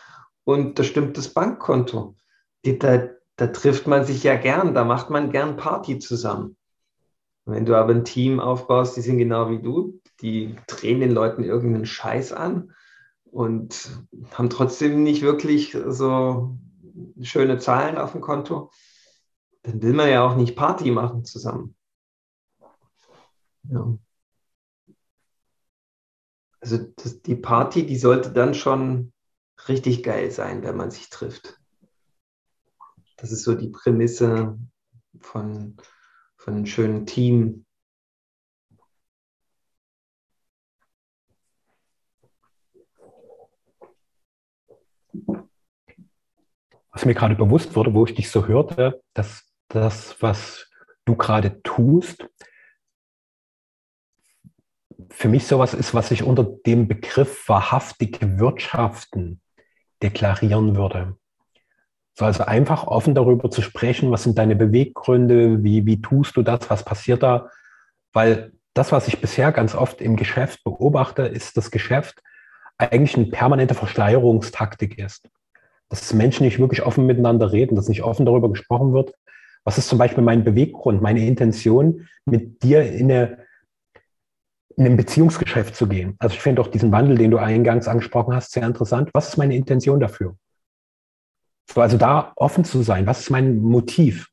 [0.45, 2.15] und da stimmt das Bankkonto.
[2.63, 6.55] Die, da, da trifft man sich ja gern, da macht man gern Party zusammen.
[7.43, 11.43] Wenn du aber ein Team aufbaust, die sind genau wie du, die drehen den Leuten
[11.43, 12.71] irgendeinen Scheiß an
[13.25, 13.89] und
[14.31, 16.55] haben trotzdem nicht wirklich so
[17.21, 18.71] schöne Zahlen auf dem Konto,
[19.63, 21.75] dann will man ja auch nicht Party machen zusammen.
[23.63, 23.97] Ja.
[26.59, 29.13] Also das, die Party, die sollte dann schon
[29.67, 31.59] richtig geil sein, wenn man sich trifft.
[33.17, 34.57] Das ist so die Prämisse
[35.19, 35.77] von,
[36.37, 37.65] von einem schönen Team.
[46.91, 50.69] Was mir gerade bewusst wurde, wo ich dich so hörte, dass das, was
[51.05, 52.27] du gerade tust,
[55.09, 59.41] für mich sowas ist, was ich unter dem Begriff wahrhaftige Wirtschaften
[60.01, 61.15] deklarieren würde.
[62.13, 66.41] So, also einfach offen darüber zu sprechen, was sind deine Beweggründe, wie, wie tust du
[66.41, 67.49] das, was passiert da?
[68.13, 72.21] Weil das, was ich bisher ganz oft im Geschäft beobachte, ist das Geschäft
[72.77, 75.29] eigentlich eine permanente Verschleierungstaktik ist.
[75.89, 79.13] Dass Menschen nicht wirklich offen miteinander reden, dass nicht offen darüber gesprochen wird.
[79.63, 83.40] Was ist zum Beispiel mein Beweggrund, meine Intention, mit dir in, eine,
[84.77, 86.15] in ein Beziehungsgeschäft zu gehen?
[86.19, 89.09] Also ich finde auch diesen Wandel, den du eingangs angesprochen hast, sehr interessant.
[89.13, 90.35] Was ist meine Intention dafür?
[91.71, 94.27] So, also da offen zu sein, was ist mein Motiv?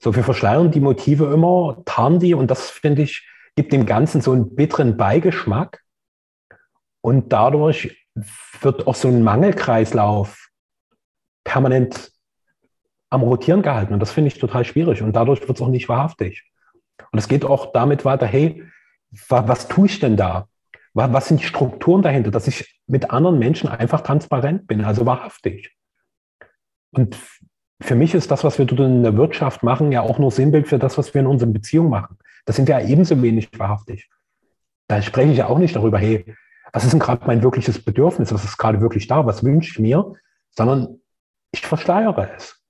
[0.00, 4.20] So, wir verschleiern die Motive immer, tarnen die und das, finde ich, gibt dem Ganzen
[4.20, 5.82] so einen bitteren Beigeschmack.
[7.00, 8.06] Und dadurch
[8.60, 10.48] wird auch so ein Mangelkreislauf
[11.44, 12.12] permanent
[13.10, 13.94] am Rotieren gehalten.
[13.94, 15.02] Und das finde ich total schwierig.
[15.02, 16.44] Und dadurch wird es auch nicht wahrhaftig.
[17.10, 18.62] Und es geht auch damit weiter, hey,
[19.28, 20.48] was, tue ich denn da?
[20.94, 25.76] Was, sind die Strukturen dahinter, dass ich mit anderen Menschen einfach transparent bin, also wahrhaftig?
[26.92, 27.16] Und
[27.80, 30.66] für mich ist das, was wir dort in der Wirtschaft machen, ja auch nur Sinnbild
[30.66, 32.18] für das, was wir in unseren Beziehungen machen.
[32.44, 34.08] Das sind ja ebenso wenig wahrhaftig.
[34.88, 36.34] Da spreche ich ja auch nicht darüber, hey,
[36.72, 38.32] was ist denn gerade mein wirkliches Bedürfnis?
[38.32, 39.24] Was ist gerade wirklich da?
[39.26, 40.14] Was wünsche ich mir?
[40.50, 41.00] Sondern
[41.52, 42.62] ich verschleiere es.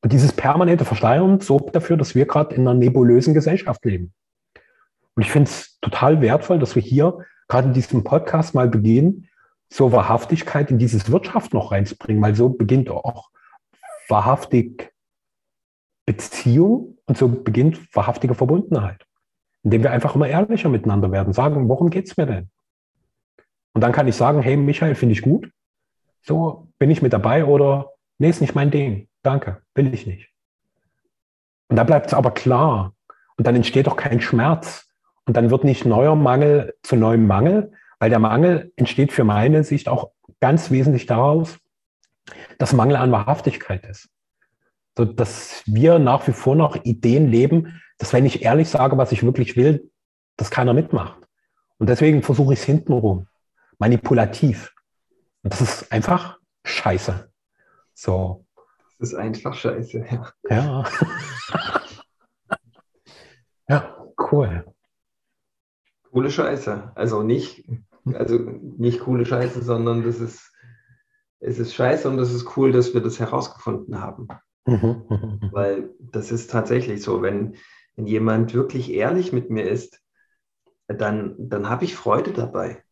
[0.00, 4.12] Und dieses permanente Verschleiern sorgt dafür, dass wir gerade in einer nebulösen Gesellschaft leben.
[5.14, 9.28] Und ich finde es total wertvoll, dass wir hier gerade in diesem Podcast mal beginnen,
[9.70, 13.30] so Wahrhaftigkeit in dieses Wirtschaft noch reinzubringen, weil so beginnt auch
[14.08, 14.92] wahrhaftig
[16.06, 19.06] Beziehung und so beginnt wahrhaftige Verbundenheit,
[19.62, 22.50] indem wir einfach immer ehrlicher miteinander werden, sagen, worum geht es mir denn?
[23.74, 25.50] Und dann kann ich sagen, hey Michael, finde ich gut,
[26.22, 30.30] so bin ich mit dabei oder nee, ist nicht mein Ding, danke, will ich nicht.
[31.68, 32.94] Und da bleibt es aber klar
[33.36, 34.91] und dann entsteht auch kein Schmerz
[35.26, 39.64] und dann wird nicht neuer Mangel zu neuem Mangel, weil der Mangel entsteht für meine
[39.64, 41.58] Sicht auch ganz wesentlich daraus,
[42.58, 44.08] dass Mangel an Wahrhaftigkeit ist.
[44.96, 49.12] So, dass wir nach wie vor noch Ideen leben, dass wenn ich ehrlich sage, was
[49.12, 49.90] ich wirklich will,
[50.36, 51.18] dass keiner mitmacht.
[51.78, 53.28] Und deswegen versuche ich es hintenrum.
[53.78, 54.74] Manipulativ.
[55.42, 57.30] Und das ist einfach scheiße.
[57.94, 58.44] So.
[58.98, 60.32] Das ist einfach scheiße, ja.
[60.48, 60.84] Ja.
[63.68, 63.96] ja,
[64.30, 64.71] cool.
[66.12, 66.92] Coole Scheiße.
[66.94, 67.64] Also nicht,
[68.14, 70.52] also nicht coole Scheiße, sondern das ist
[71.42, 74.28] es ist scheiße und es ist cool, dass wir das herausgefunden haben.
[74.64, 75.48] Mhm, mhm, mhm.
[75.50, 77.56] Weil das ist tatsächlich so, wenn,
[77.96, 80.00] wenn jemand wirklich ehrlich mit mir ist,
[80.86, 82.82] dann, dann habe ich Freude dabei.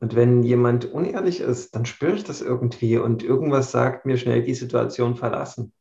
[0.00, 4.42] Und wenn jemand unehrlich ist, dann spüre ich das irgendwie und irgendwas sagt mir schnell
[4.42, 5.72] die Situation verlassen.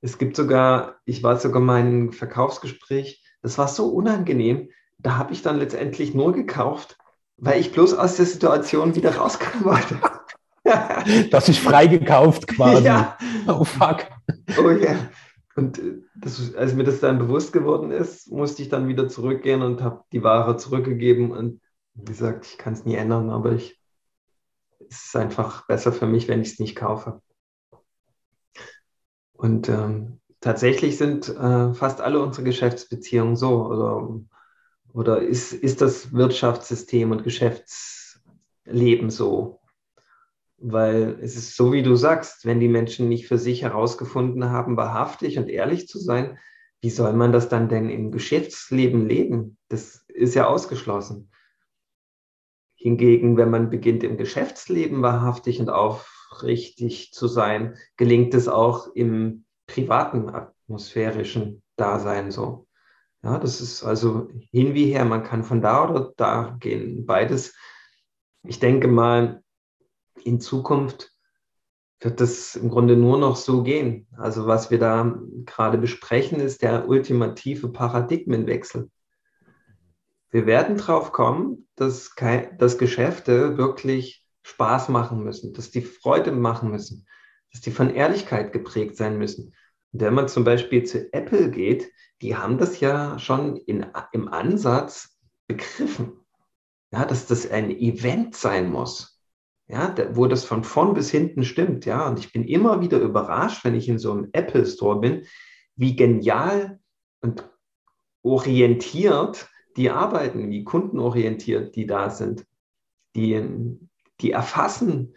[0.00, 5.40] Es gibt sogar, ich war sogar mein Verkaufsgespräch, das war so unangenehm, da habe ich
[5.40, 6.98] dann letztendlich nur gekauft,
[7.36, 10.00] weil ich bloß aus der Situation wieder rauskommen wollte.
[11.30, 12.82] das ist freigekauft quasi.
[12.82, 13.16] Ja.
[13.46, 14.06] Oh fuck.
[14.58, 14.96] Oh ja.
[15.54, 19.62] Und äh, das, als mir das dann bewusst geworden ist, musste ich dann wieder zurückgehen
[19.62, 21.30] und habe die Ware zurückgegeben.
[21.30, 21.60] Und
[21.94, 23.80] wie gesagt, ich kann es nie ändern, aber ich,
[24.90, 27.22] es ist einfach besser für mich, wenn ich es nicht kaufe.
[29.34, 33.66] Und ähm, tatsächlich sind äh, fast alle unsere Geschäftsbeziehungen so.
[33.66, 34.20] Oder,
[34.92, 39.60] oder ist, ist das Wirtschaftssystem und Geschäftsleben so?
[40.58, 44.76] Weil es ist so, wie du sagst, wenn die Menschen nicht für sich herausgefunden haben,
[44.76, 46.38] wahrhaftig und ehrlich zu sein,
[46.80, 49.58] wie soll man das dann denn im Geschäftsleben leben?
[49.68, 51.30] Das ist ja ausgeschlossen.
[52.76, 59.45] Hingegen, wenn man beginnt im Geschäftsleben wahrhaftig und aufrichtig zu sein, gelingt es auch im
[59.76, 62.66] privaten atmosphärischen Dasein so.
[63.22, 67.54] Ja, das ist also hin wie her, man kann von da oder da gehen, beides.
[68.42, 69.42] Ich denke mal,
[70.24, 71.12] in Zukunft
[72.00, 74.06] wird das im Grunde nur noch so gehen.
[74.16, 75.14] Also was wir da
[75.44, 78.90] gerade besprechen, ist der ultimative Paradigmenwechsel.
[80.30, 82.14] Wir werden drauf kommen, dass,
[82.58, 87.06] dass Geschäfte wirklich Spaß machen müssen, dass die Freude machen müssen,
[87.52, 89.52] dass die von Ehrlichkeit geprägt sein müssen.
[90.00, 91.90] Wenn man zum Beispiel zu Apple geht,
[92.22, 96.12] die haben das ja schon in, im Ansatz begriffen,
[96.92, 99.16] ja, dass das ein Event sein muss
[99.68, 102.06] ja, wo das von vorn bis hinten stimmt, ja.
[102.08, 105.26] Und ich bin immer wieder überrascht, wenn ich in so einem Apple Store bin,
[105.74, 106.78] wie genial
[107.20, 107.48] und
[108.22, 112.46] orientiert die arbeiten, wie kundenorientiert die da sind.
[113.14, 113.42] Die,
[114.20, 115.14] die erfassen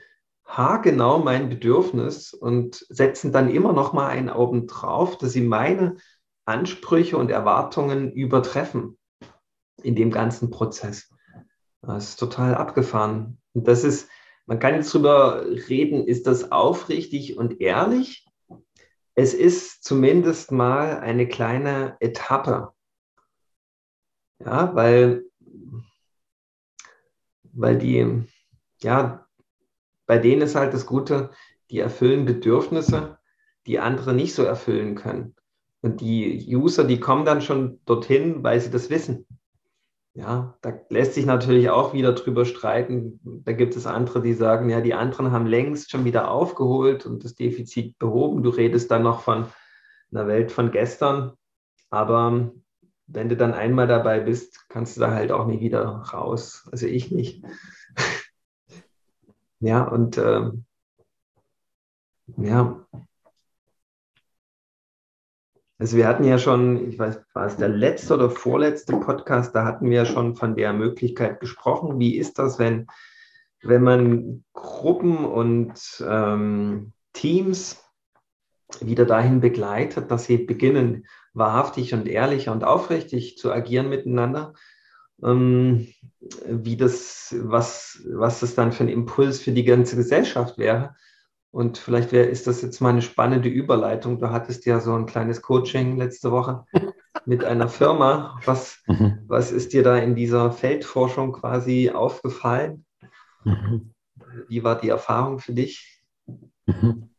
[0.49, 5.97] haargenau mein Bedürfnis und setzen dann immer noch mal einen Augen drauf, dass sie meine
[6.45, 8.97] Ansprüche und Erwartungen übertreffen
[9.83, 11.13] in dem ganzen Prozess.
[11.83, 13.39] Das ist total abgefahren.
[13.53, 14.09] Und das ist,
[14.47, 18.27] man kann jetzt drüber reden, ist das aufrichtig und ehrlich?
[19.13, 22.73] Es ist zumindest mal eine kleine Etappe.
[24.43, 25.25] Ja, weil,
[27.53, 28.23] weil die,
[28.81, 29.28] ja,
[30.09, 31.29] bei denen ist halt das Gute,
[31.69, 33.19] die erfüllen Bedürfnisse,
[33.67, 35.35] die andere nicht so erfüllen können.
[35.81, 39.27] Und die User, die kommen dann schon dorthin, weil sie das wissen.
[40.15, 43.19] Ja, da lässt sich natürlich auch wieder drüber streiten.
[43.45, 47.23] Da gibt es andere, die sagen, ja, die anderen haben längst schon wieder aufgeholt und
[47.23, 48.41] das Defizit behoben.
[48.41, 49.45] Du redest dann noch von
[50.11, 51.33] einer Welt von gestern.
[51.91, 52.51] Aber
[53.05, 56.67] wenn du dann einmal dabei bist, kannst du da halt auch nie wieder raus.
[56.71, 57.43] Also ich nicht.
[59.59, 60.65] ja, und ähm,
[62.37, 62.85] ja,
[65.79, 69.63] also wir hatten ja schon, ich weiß, war es der letzte oder vorletzte Podcast, da
[69.63, 71.99] hatten wir schon von der Möglichkeit gesprochen.
[71.99, 72.87] Wie ist das, wenn,
[73.61, 75.73] wenn man Gruppen und
[76.05, 77.81] ähm, Teams
[78.81, 84.53] wieder dahin begleitet, dass sie beginnen, wahrhaftig und ehrlich und aufrichtig zu agieren miteinander?
[85.23, 85.87] Ähm,
[86.45, 90.95] wie das, was, was das dann für ein Impuls für die ganze Gesellschaft wäre
[91.51, 94.19] und vielleicht wär, ist das jetzt mal eine spannende Überleitung.
[94.19, 96.65] Du hattest ja so ein kleines Coaching letzte Woche
[97.25, 98.39] mit einer Firma.
[98.45, 99.23] Was, mhm.
[99.27, 102.85] was ist dir da in dieser Feldforschung quasi aufgefallen?
[103.43, 103.93] Mhm.
[104.47, 106.03] Wie war die Erfahrung für dich?
[106.67, 107.09] Mhm.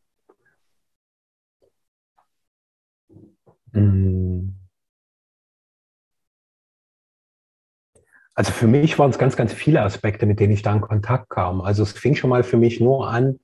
[8.41, 11.29] Also für mich waren es ganz, ganz viele Aspekte, mit denen ich da in Kontakt
[11.29, 11.61] kam.
[11.61, 13.39] Also es fing schon mal für mich nur an,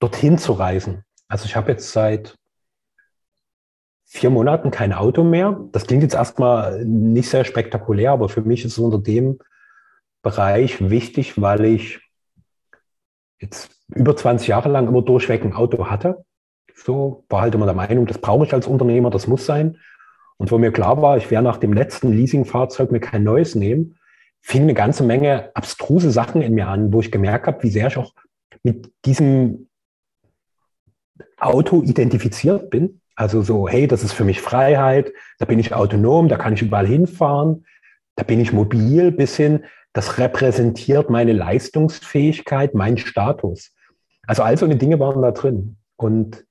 [0.00, 1.04] dorthin zu reisen.
[1.28, 2.36] Also ich habe jetzt seit
[4.04, 5.60] vier Monaten kein Auto mehr.
[5.70, 9.38] Das klingt jetzt erstmal nicht sehr spektakulär, aber für mich ist es unter dem
[10.22, 12.00] Bereich wichtig, weil ich
[13.38, 16.24] jetzt über 20 Jahre lang immer durchweg ein Auto hatte.
[16.74, 19.78] So war halt immer der Meinung, das brauche ich als Unternehmer, das muss sein.
[20.36, 24.00] Und wo mir klar war, ich werde nach dem letzten Leasingfahrzeug mir kein neues nehmen,
[24.42, 27.86] fing eine ganze Menge abstruse Sachen in mir an, wo ich gemerkt habe, wie sehr
[27.86, 28.12] ich auch
[28.62, 29.68] mit diesem
[31.38, 33.00] Auto identifiziert bin.
[33.14, 36.62] Also so, hey, das ist für mich Freiheit, da bin ich autonom, da kann ich
[36.62, 37.66] überall hinfahren,
[38.16, 43.74] da bin ich mobil bis hin, das repräsentiert meine Leistungsfähigkeit, meinen Status.
[44.26, 45.76] Also all so eine Dinge waren da drin.
[45.96, 46.44] Und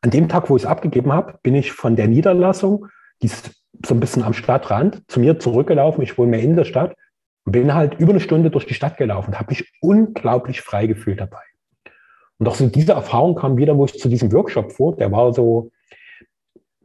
[0.00, 2.86] an dem Tag, wo ich es abgegeben habe, bin ich von der Niederlassung,
[3.22, 3.50] die ist
[3.84, 6.02] so ein bisschen am Stadtrand, zu mir zurückgelaufen.
[6.02, 6.96] Ich wohne mehr in der Stadt
[7.46, 11.20] bin halt über eine Stunde durch die Stadt gelaufen und habe mich unglaublich frei gefühlt
[11.20, 11.42] dabei.
[12.38, 14.96] Und auch so diese Erfahrung kam wieder, wo ich zu diesem Workshop fuhr.
[14.96, 15.70] Der war so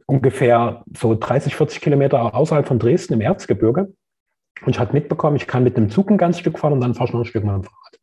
[0.06, 3.92] ungefähr so 30, 40 Kilometer außerhalb von Dresden im Erzgebirge.
[4.64, 6.94] Und ich hatte mitbekommen, ich kann mit einem Zug ein ganz Stück fahren und dann
[6.94, 7.98] fahre ich noch ein Stück mit dem Fahrrad.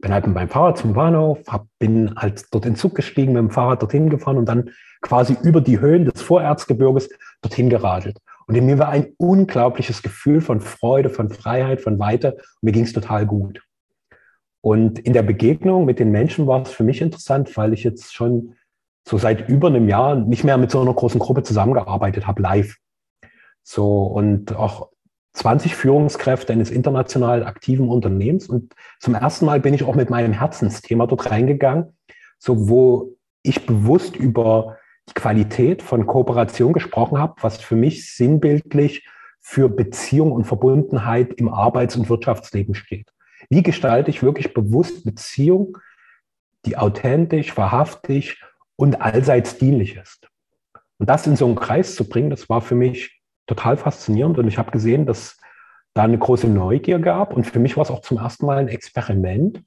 [0.00, 3.32] bin halt mit meinem Fahrrad zum Bahnhof, hab, bin halt dort in den Zug gestiegen,
[3.32, 4.70] mit dem Fahrrad dorthin gefahren und dann
[5.02, 7.10] quasi über die Höhen des Vorerzgebirges
[7.42, 8.18] dorthin geradelt.
[8.46, 12.36] Und in mir war ein unglaubliches Gefühl von Freude, von Freiheit, von Weite.
[12.62, 13.60] Mir ging es total gut.
[14.60, 18.14] Und in der Begegnung mit den Menschen war es für mich interessant, weil ich jetzt
[18.14, 18.54] schon
[19.08, 22.76] so seit über einem Jahr nicht mehr mit so einer großen Gruppe zusammengearbeitet habe, live.
[23.62, 24.90] So, und auch
[25.34, 28.48] 20 Führungskräfte eines international aktiven Unternehmens.
[28.48, 31.96] Und zum ersten Mal bin ich auch mit meinem Herzensthema dort reingegangen,
[32.38, 34.78] so wo ich bewusst über
[35.14, 39.06] Qualität von Kooperation gesprochen habe, was für mich sinnbildlich
[39.40, 43.12] für Beziehung und Verbundenheit im Arbeits- und Wirtschaftsleben steht.
[43.48, 45.78] Wie gestalte ich wirklich bewusst Beziehung,
[46.64, 48.42] die authentisch, wahrhaftig
[48.74, 50.28] und allseits dienlich ist?
[50.98, 54.48] Und das in so einen Kreis zu bringen, das war für mich total faszinierend und
[54.48, 55.38] ich habe gesehen, dass
[55.94, 58.68] da eine große Neugier gab und für mich war es auch zum ersten Mal ein
[58.68, 59.62] Experiment,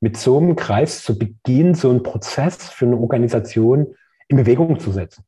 [0.00, 3.94] mit so einem Kreis zu Beginn so einen Prozess für eine Organisation
[4.28, 5.24] in Bewegung zu setzen.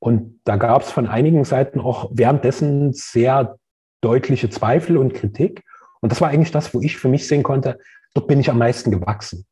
[0.00, 3.58] Und da gab es von einigen Seiten auch währenddessen sehr
[4.00, 5.64] deutliche Zweifel und Kritik.
[6.00, 7.78] Und das war eigentlich das, wo ich für mich sehen konnte,
[8.14, 9.44] dort bin ich am meisten gewachsen.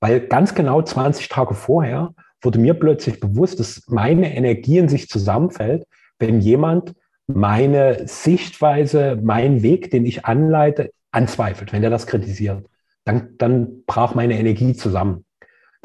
[0.00, 5.08] Weil ganz genau 20 Tage vorher wurde mir plötzlich bewusst, dass meine Energie in sich
[5.08, 5.84] zusammenfällt,
[6.18, 6.94] wenn jemand
[7.26, 12.66] meine Sichtweise, meinen Weg, den ich anleite, anzweifelt, wenn er das kritisiert.
[13.04, 15.24] Dann, dann brach meine Energie zusammen.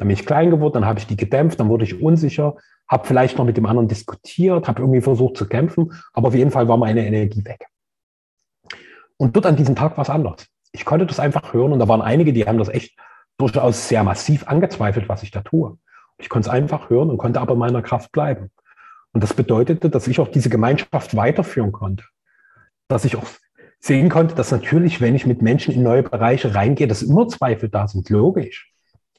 [0.02, 2.56] Dann bin ich klein geworden, dann habe ich die gedämpft, dann wurde ich unsicher,
[2.88, 6.50] habe vielleicht noch mit dem anderen diskutiert, habe irgendwie versucht zu kämpfen, aber auf jeden
[6.50, 7.68] Fall war meine Energie weg.
[9.16, 10.48] Und dort an diesem Tag war es anders.
[10.72, 12.98] Ich konnte das einfach hören und da waren einige, die haben das echt
[13.38, 15.78] durchaus sehr massiv angezweifelt, was ich da tue.
[16.18, 18.50] Ich konnte es einfach hören und konnte aber in meiner Kraft bleiben.
[19.12, 22.02] Und das bedeutete, dass ich auch diese Gemeinschaft weiterführen konnte.
[22.88, 23.26] Dass ich auch
[23.78, 27.68] sehen konnte, dass natürlich, wenn ich mit Menschen in neue Bereiche reingehe, dass immer Zweifel
[27.68, 28.71] da sind, logisch.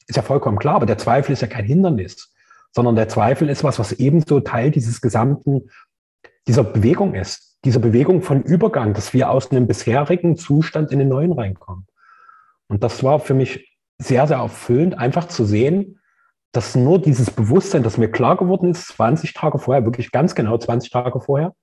[0.06, 2.32] Ist ja vollkommen klar, aber der Zweifel ist ja kein Hindernis,
[2.72, 5.70] sondern der Zweifel ist was, was ebenso Teil dieses gesamten,
[6.46, 11.08] dieser Bewegung ist, dieser Bewegung von Übergang, dass wir aus einem bisherigen Zustand in den
[11.08, 11.86] neuen reinkommen.
[12.68, 16.00] Und das war für mich sehr, sehr erfüllend, einfach zu sehen,
[16.52, 20.56] dass nur dieses Bewusstsein, das mir klar geworden ist, 20 Tage vorher, wirklich ganz genau
[20.58, 21.54] 20 Tage vorher,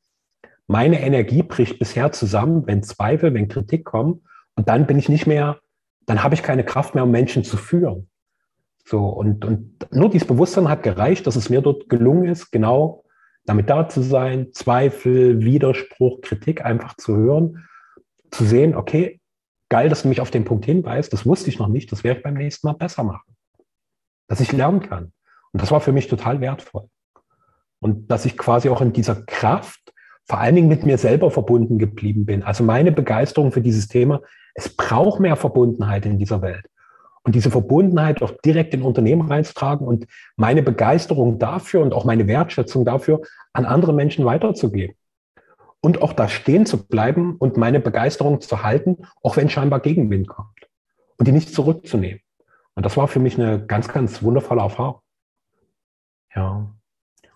[0.67, 4.23] meine Energie bricht bisher zusammen, wenn Zweifel, wenn Kritik kommen.
[4.55, 5.59] Und dann bin ich nicht mehr,
[6.05, 8.09] dann habe ich keine Kraft mehr, um Menschen zu führen.
[8.85, 13.03] So, und, und nur dieses Bewusstsein hat gereicht, dass es mir dort gelungen ist, genau
[13.45, 17.67] damit da zu sein, Zweifel, Widerspruch, Kritik einfach zu hören,
[18.29, 19.19] zu sehen, okay,
[19.69, 22.19] geil, dass du mich auf den Punkt hinweist, das wusste ich noch nicht, das werde
[22.19, 23.35] ich beim nächsten Mal besser machen.
[24.27, 25.11] Dass ich lernen kann.
[25.51, 26.87] Und das war für mich total wertvoll.
[27.79, 29.93] Und dass ich quasi auch in dieser Kraft
[30.25, 32.43] vor allen Dingen mit mir selber verbunden geblieben bin.
[32.43, 34.21] Also meine Begeisterung für dieses Thema,
[34.53, 36.65] es braucht mehr Verbundenheit in dieser Welt
[37.23, 42.27] und diese Verbundenheit auch direkt in Unternehmen reinzutragen und meine Begeisterung dafür und auch meine
[42.27, 43.21] Wertschätzung dafür
[43.53, 44.95] an andere Menschen weiterzugeben.
[45.81, 50.27] Und auch da stehen zu bleiben und meine Begeisterung zu halten, auch wenn scheinbar Gegenwind
[50.27, 50.69] kommt.
[51.17, 52.21] Und die nicht zurückzunehmen.
[52.75, 55.01] Und das war für mich eine ganz, ganz wundervolle Erfahrung.
[56.35, 56.71] Ja.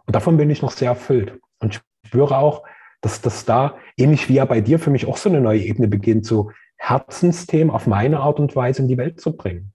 [0.06, 1.40] Und davon bin ich noch sehr erfüllt.
[1.60, 2.64] Und spüre auch,
[3.02, 5.88] dass das da, ähnlich wie ja bei dir, für mich auch so eine neue Ebene
[5.88, 9.74] beginnt, so Herzensthemen auf meine Art und Weise in die Welt zu bringen.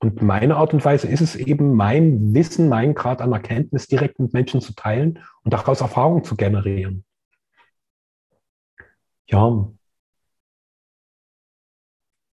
[0.00, 4.18] Und meine Art und Weise ist es eben, mein Wissen, meinen Grad an Erkenntnis direkt
[4.18, 7.04] mit Menschen zu teilen und daraus Erfahrung zu generieren.
[9.26, 9.68] Ja.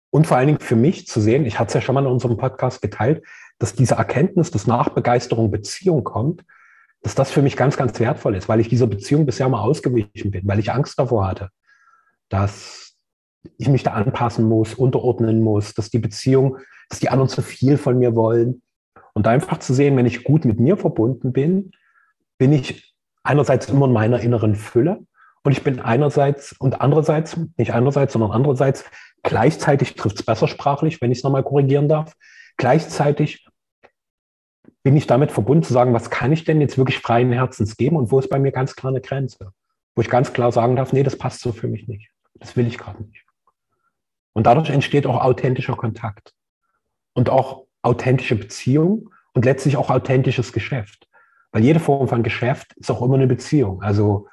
[0.10, 2.12] Und vor allen Dingen für mich zu sehen, ich hatte es ja schon mal in
[2.12, 3.24] unserem Podcast geteilt,
[3.60, 6.44] dass diese Erkenntnis, dass nach Begeisterung Beziehung kommt,
[7.04, 10.32] dass das für mich ganz, ganz wertvoll ist, weil ich dieser Beziehung bisher mal ausgewichen
[10.32, 11.50] bin, weil ich Angst davor hatte,
[12.28, 12.81] dass
[13.58, 16.58] ich mich da anpassen muss, unterordnen muss, dass die Beziehung,
[16.90, 18.62] dass die anderen zu viel von mir wollen.
[19.14, 21.72] Und einfach zu sehen, wenn ich gut mit mir verbunden bin,
[22.38, 25.00] bin ich einerseits immer in meiner inneren Fülle
[25.44, 28.86] und ich bin einerseits und andererseits, nicht einerseits, sondern andererseits,
[29.24, 32.16] gleichzeitig trifft es besser sprachlich, wenn ich es nochmal korrigieren darf,
[32.58, 33.48] gleichzeitig
[34.84, 37.98] bin ich damit verbunden zu sagen, was kann ich denn jetzt wirklich freien Herzens geben
[37.98, 39.52] und wo ist bei mir ganz klar eine Grenze,
[39.96, 42.10] wo ich ganz klar sagen darf, nee, das passt so für mich nicht.
[42.36, 43.24] Das will ich gerade nicht.
[44.34, 46.34] Und dadurch entsteht auch authentischer Kontakt
[47.14, 51.08] und auch authentische Beziehung und letztlich auch authentisches Geschäft.
[51.52, 53.82] Weil jede Form von Geschäft ist auch immer eine Beziehung.
[53.82, 54.28] Also,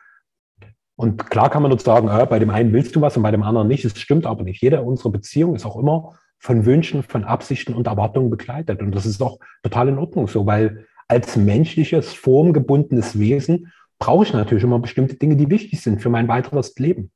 [0.96, 3.30] und klar kann man nur sagen, äh, bei dem einen willst du was und bei
[3.30, 3.84] dem anderen nicht.
[3.84, 4.62] Es stimmt aber nicht.
[4.62, 8.80] Jede unserer Beziehungen ist auch immer von Wünschen, von Absichten und Erwartungen begleitet.
[8.80, 14.32] Und das ist auch total in Ordnung so, weil als menschliches, formgebundenes Wesen brauche ich
[14.32, 17.10] natürlich immer bestimmte Dinge, die wichtig sind für mein weiteres Leben.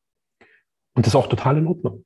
[0.95, 2.05] Und das ist auch total in Ordnung.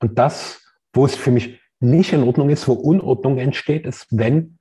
[0.00, 4.58] Und das, wo es für mich nicht in Ordnung ist, wo Unordnung entsteht, ist, wenn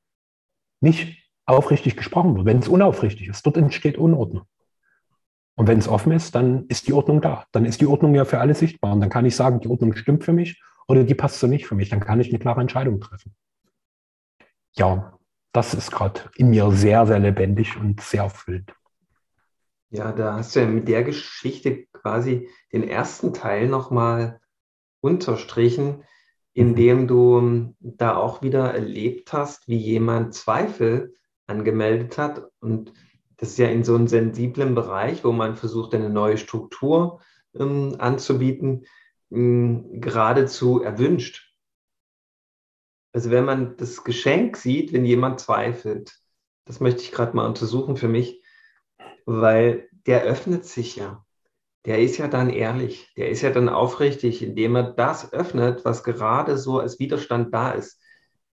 [0.81, 3.45] nicht aufrichtig gesprochen wird, wenn es unaufrichtig ist.
[3.45, 4.45] Dort entsteht Unordnung.
[5.55, 7.45] Und wenn es offen ist, dann ist die Ordnung da.
[7.51, 8.93] Dann ist die Ordnung ja für alle sichtbar.
[8.93, 11.67] Und dann kann ich sagen, die Ordnung stimmt für mich oder die passt so nicht
[11.67, 11.89] für mich.
[11.89, 13.35] Dann kann ich eine klare Entscheidung treffen.
[14.77, 15.17] Ja,
[15.51, 18.73] das ist gerade in mir sehr, sehr lebendig und sehr erfüllt.
[19.89, 24.39] Ja, da hast du ja mit der Geschichte quasi den ersten Teil nochmal
[25.01, 26.03] unterstrichen,
[26.53, 31.15] indem du ähm, da auch wieder erlebt hast, wie jemand Zweifel
[31.47, 32.43] angemeldet hat.
[32.59, 32.93] Und
[33.37, 37.21] das ist ja in so einem sensiblen Bereich, wo man versucht, eine neue Struktur
[37.57, 38.85] ähm, anzubieten,
[39.31, 41.55] ähm, geradezu erwünscht.
[43.13, 46.19] Also wenn man das Geschenk sieht, wenn jemand zweifelt,
[46.65, 48.43] das möchte ich gerade mal untersuchen für mich,
[49.25, 51.25] weil der öffnet sich ja
[51.89, 56.03] der ist ja dann ehrlich, der ist ja dann aufrichtig, indem er das öffnet, was
[56.03, 57.99] gerade so als Widerstand da ist.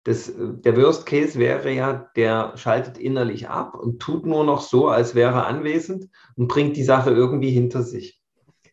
[0.05, 4.87] Das, der Worst Case wäre ja, der schaltet innerlich ab und tut nur noch so,
[4.87, 8.19] als wäre er anwesend und bringt die Sache irgendwie hinter sich.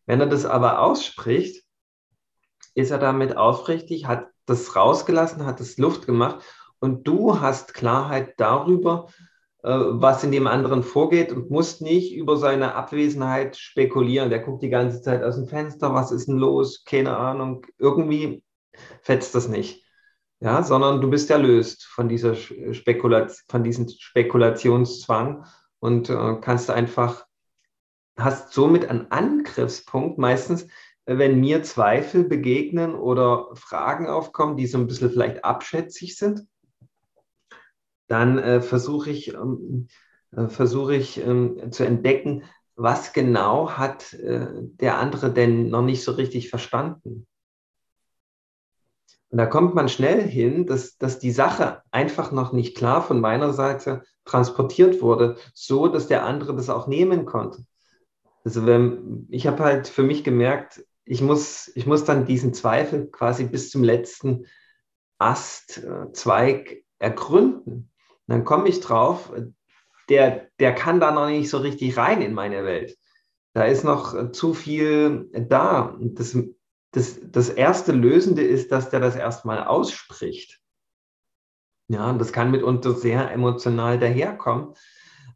[0.07, 1.63] Wenn er das aber ausspricht,
[2.75, 6.43] ist er damit aufrichtig, hat das rausgelassen, hat das Luft gemacht
[6.79, 9.34] und du hast Klarheit darüber, äh,
[9.65, 14.29] was in dem anderen vorgeht und muss nicht über seine Abwesenheit spekulieren.
[14.29, 16.85] Der guckt die ganze Zeit aus dem Fenster, was ist denn los?
[16.85, 17.65] Keine Ahnung.
[17.79, 18.45] Irgendwie
[19.01, 19.83] fetzt das nicht.
[20.41, 25.47] Ja, sondern du bist erlöst von dieser Spekulat von diesem Spekulationszwang
[25.79, 27.25] und äh, kannst einfach,
[28.19, 30.67] hast somit einen Angriffspunkt meistens,
[31.07, 36.47] wenn mir Zweifel begegnen oder Fragen aufkommen, die so ein bisschen vielleicht abschätzig sind
[38.07, 39.89] dann äh, versuche ich, ähm,
[40.33, 42.45] äh, versuche ich ähm, zu entdecken,
[42.77, 47.27] was genau hat äh, der andere denn noch nicht so richtig verstanden.
[49.31, 53.21] Und da kommt man schnell hin, dass, dass die Sache einfach noch nicht klar von
[53.21, 57.65] meiner Seite transportiert wurde, so dass der andere das auch nehmen konnte.
[58.45, 63.07] Also wenn, ich habe halt für mich gemerkt, ich muss, ich muss dann diesen Zweifel
[63.11, 64.47] quasi bis zum letzten
[65.19, 67.91] Ast, äh, Zweig ergründen
[68.27, 69.33] dann komme ich drauf,
[70.09, 72.97] der, der kann da noch nicht so richtig rein in meine Welt.
[73.55, 75.97] Da ist noch zu viel da.
[76.01, 76.37] Das,
[76.91, 80.61] das, das erste Lösende ist, dass der das erstmal ausspricht.
[81.89, 84.75] Ja, und das kann mitunter sehr emotional daherkommen.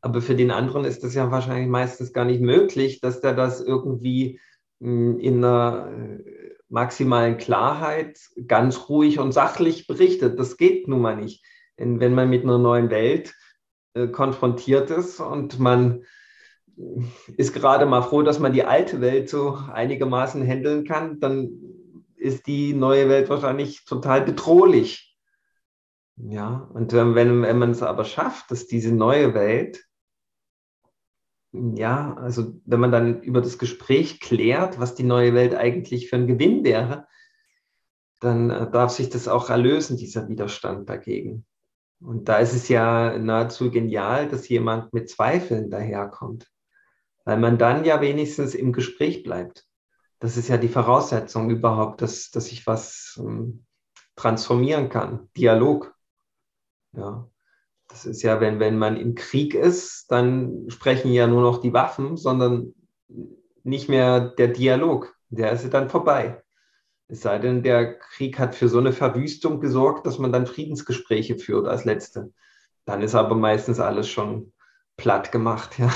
[0.01, 3.61] Aber für den anderen ist das ja wahrscheinlich meistens gar nicht möglich, dass der das
[3.61, 4.41] irgendwie
[4.81, 10.39] hm, in einer äh, maximalen Klarheit ganz ruhig und sachlich berichtet.
[10.39, 11.45] Das geht nun mal nicht
[11.79, 13.35] wenn man mit einer neuen Welt
[13.95, 16.05] äh, konfrontiert ist und man
[17.37, 21.51] ist gerade mal froh, dass man die alte Welt so einigermaßen handeln kann, dann
[22.17, 25.17] ist die neue Welt wahrscheinlich total bedrohlich.
[26.17, 29.85] Ja, und wenn, wenn man es aber schafft, dass diese neue Welt,
[31.53, 36.17] ja, also wenn man dann über das Gespräch klärt, was die neue Welt eigentlich für
[36.17, 37.07] ein Gewinn wäre,
[38.21, 41.47] dann äh, darf sich das auch erlösen, dieser Widerstand dagegen.
[42.01, 46.47] Und da ist es ja nahezu genial, dass jemand mit Zweifeln daherkommt,
[47.25, 49.67] weil man dann ja wenigstens im Gespräch bleibt.
[50.21, 53.65] Das ist ja die Voraussetzung überhaupt, dass, dass ich was ähm,
[54.17, 55.29] transformieren kann.
[55.37, 55.95] Dialog.
[56.93, 57.29] Ja.
[57.89, 61.73] Das ist ja, wenn, wenn man im Krieg ist, dann sprechen ja nur noch die
[61.73, 62.75] Waffen, sondern
[63.63, 65.15] nicht mehr der Dialog.
[65.31, 66.43] Der ist dann vorbei.
[67.09, 71.39] Es sei denn, der Krieg hat für so eine Verwüstung gesorgt, dass man dann Friedensgespräche
[71.39, 72.33] führt als letzte.
[72.85, 74.53] Dann ist aber meistens alles schon
[74.97, 75.91] platt gemacht, ja.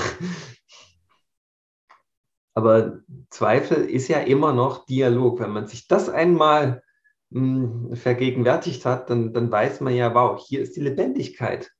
[2.55, 2.99] Aber
[3.29, 5.39] Zweifel ist ja immer noch Dialog.
[5.39, 6.83] Wenn man sich das einmal
[7.29, 11.71] mh, hm, vergegenwärtigt hat, dann, dann weiß man ja, wow, hier ist die Lebendigkeit.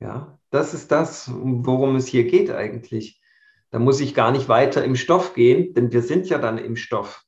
[0.00, 3.20] Ja, das ist das, worum es hier geht eigentlich.
[3.70, 6.76] Da muss ich gar nicht weiter im Stoff gehen, denn wir sind ja dann im
[6.76, 7.24] Stoff.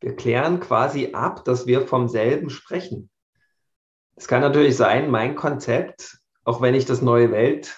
[0.00, 3.10] Wir klären quasi ab, dass wir vom selben sprechen.
[4.16, 7.76] Es kann natürlich sein, mein Konzept, auch wenn ich das neue Welt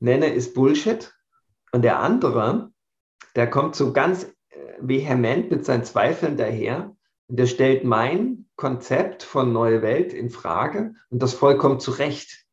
[0.00, 1.14] nenne, ist Bullshit.
[1.72, 2.70] Und der andere,
[3.34, 6.96] der kommt so ganz äh, vehement mit seinen Zweifeln daher
[7.28, 12.46] und der stellt mein Konzept von neue Welt in Frage und das vollkommen zurecht.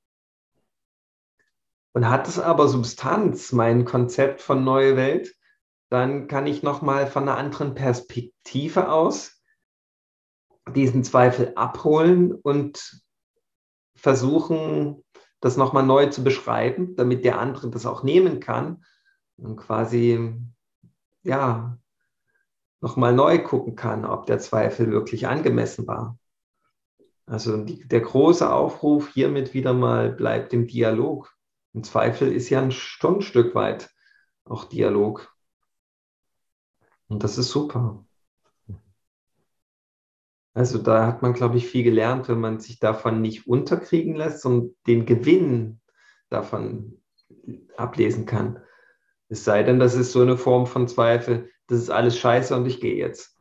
[1.93, 5.35] Und hat es aber Substanz, mein Konzept von neue Welt,
[5.93, 9.43] dann kann ich nochmal von einer anderen Perspektive aus
[10.73, 12.99] diesen Zweifel abholen und
[13.95, 15.03] versuchen,
[15.39, 18.83] das nochmal neu zu beschreiben, damit der andere das auch nehmen kann
[19.37, 20.33] und quasi,
[21.21, 21.77] ja,
[22.81, 26.17] nochmal neu gucken kann, ob der Zweifel wirklich angemessen war.
[27.27, 31.31] Also die, der große Aufruf hiermit wieder mal bleibt im Dialog.
[31.73, 33.91] Im Zweifel ist ja ein, schon ein Stück weit
[34.45, 35.32] auch Dialog.
[37.13, 38.03] Und das ist super.
[40.55, 44.47] Also da hat man, glaube ich, viel gelernt, wenn man sich davon nicht unterkriegen lässt
[44.47, 45.79] und den Gewinn
[46.31, 46.99] davon
[47.77, 48.63] ablesen kann.
[49.29, 52.65] Es sei denn, das ist so eine Form von Zweifel, das ist alles scheiße und
[52.65, 53.37] ich gehe jetzt.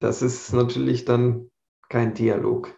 [0.00, 1.48] Das ist natürlich dann
[1.88, 2.76] kein Dialog.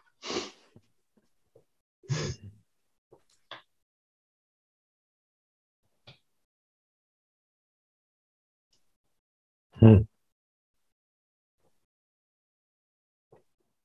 [9.80, 10.06] Hm.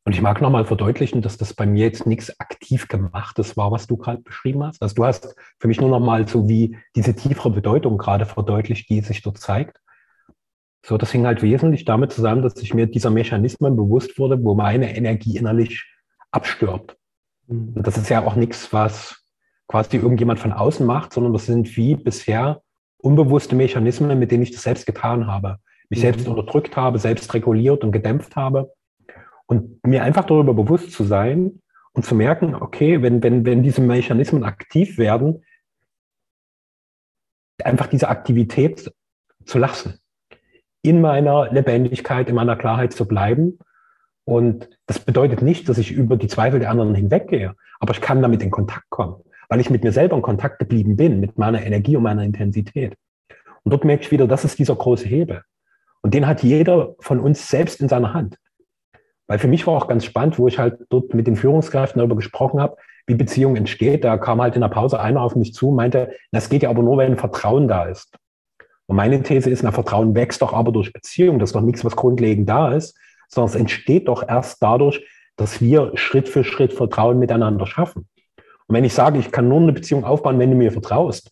[0.07, 3.87] Und ich mag nochmal verdeutlichen, dass das bei mir jetzt nichts aktiv gemachtes war, was
[3.87, 4.83] du gerade beschrieben hast.
[4.83, 9.01] Also du hast für mich nur nochmal so wie diese tiefere Bedeutung gerade verdeutlicht, die
[9.01, 9.79] sich dort zeigt.
[10.85, 14.53] So, das hing halt wesentlich damit zusammen, dass ich mir dieser Mechanismen bewusst wurde, wo
[14.53, 15.91] meine Energie innerlich
[16.29, 16.95] abstirbt.
[17.47, 17.73] Mhm.
[17.73, 19.23] Und das ist ja auch nichts, was
[19.67, 22.61] quasi irgendjemand von außen macht, sondern das sind wie bisher
[22.99, 25.57] unbewusste Mechanismen, mit denen ich das selbst getan habe.
[25.89, 26.03] Mich mhm.
[26.03, 28.73] selbst unterdrückt habe, selbst reguliert und gedämpft habe.
[29.47, 31.61] Und mir einfach darüber bewusst zu sein
[31.93, 35.43] und zu merken, okay, wenn, wenn, wenn diese Mechanismen aktiv werden,
[37.63, 38.91] einfach diese Aktivität
[39.45, 39.99] zu lassen,
[40.81, 43.59] in meiner Lebendigkeit, in meiner Klarheit zu bleiben.
[44.23, 48.21] Und das bedeutet nicht, dass ich über die Zweifel der anderen hinweggehe, aber ich kann
[48.21, 51.63] damit in Kontakt kommen, weil ich mit mir selber in Kontakt geblieben bin, mit meiner
[51.63, 52.95] Energie und meiner Intensität.
[53.63, 55.43] Und dort merke ich wieder, das ist dieser große Hebel.
[56.05, 58.37] Und den hat jeder von uns selbst in seiner Hand.
[59.25, 62.15] Weil für mich war auch ganz spannend, wo ich halt dort mit den Führungskräften darüber
[62.15, 62.77] gesprochen habe,
[63.07, 64.03] wie Beziehung entsteht.
[64.03, 66.83] Da kam halt in der Pause einer auf mich zu, meinte, das geht ja aber
[66.83, 68.15] nur, wenn Vertrauen da ist.
[68.85, 71.39] Und meine These ist, na, Vertrauen wächst doch aber durch Beziehung.
[71.39, 72.95] Das ist doch nichts, was grundlegend da ist,
[73.27, 75.03] sondern es entsteht doch erst dadurch,
[75.37, 78.07] dass wir Schritt für Schritt Vertrauen miteinander schaffen.
[78.67, 81.31] Und wenn ich sage, ich kann nur eine Beziehung aufbauen, wenn du mir vertraust,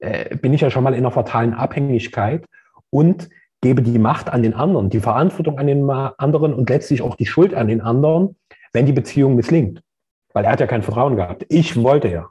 [0.00, 2.44] äh, bin ich ja schon mal in einer fatalen Abhängigkeit
[2.90, 3.30] und
[3.64, 7.24] gebe die Macht an den anderen, die Verantwortung an den anderen und letztlich auch die
[7.24, 8.36] Schuld an den anderen,
[8.74, 9.82] wenn die Beziehung misslingt.
[10.34, 11.46] Weil er hat ja kein Vertrauen gehabt.
[11.48, 12.28] Ich wollte ja.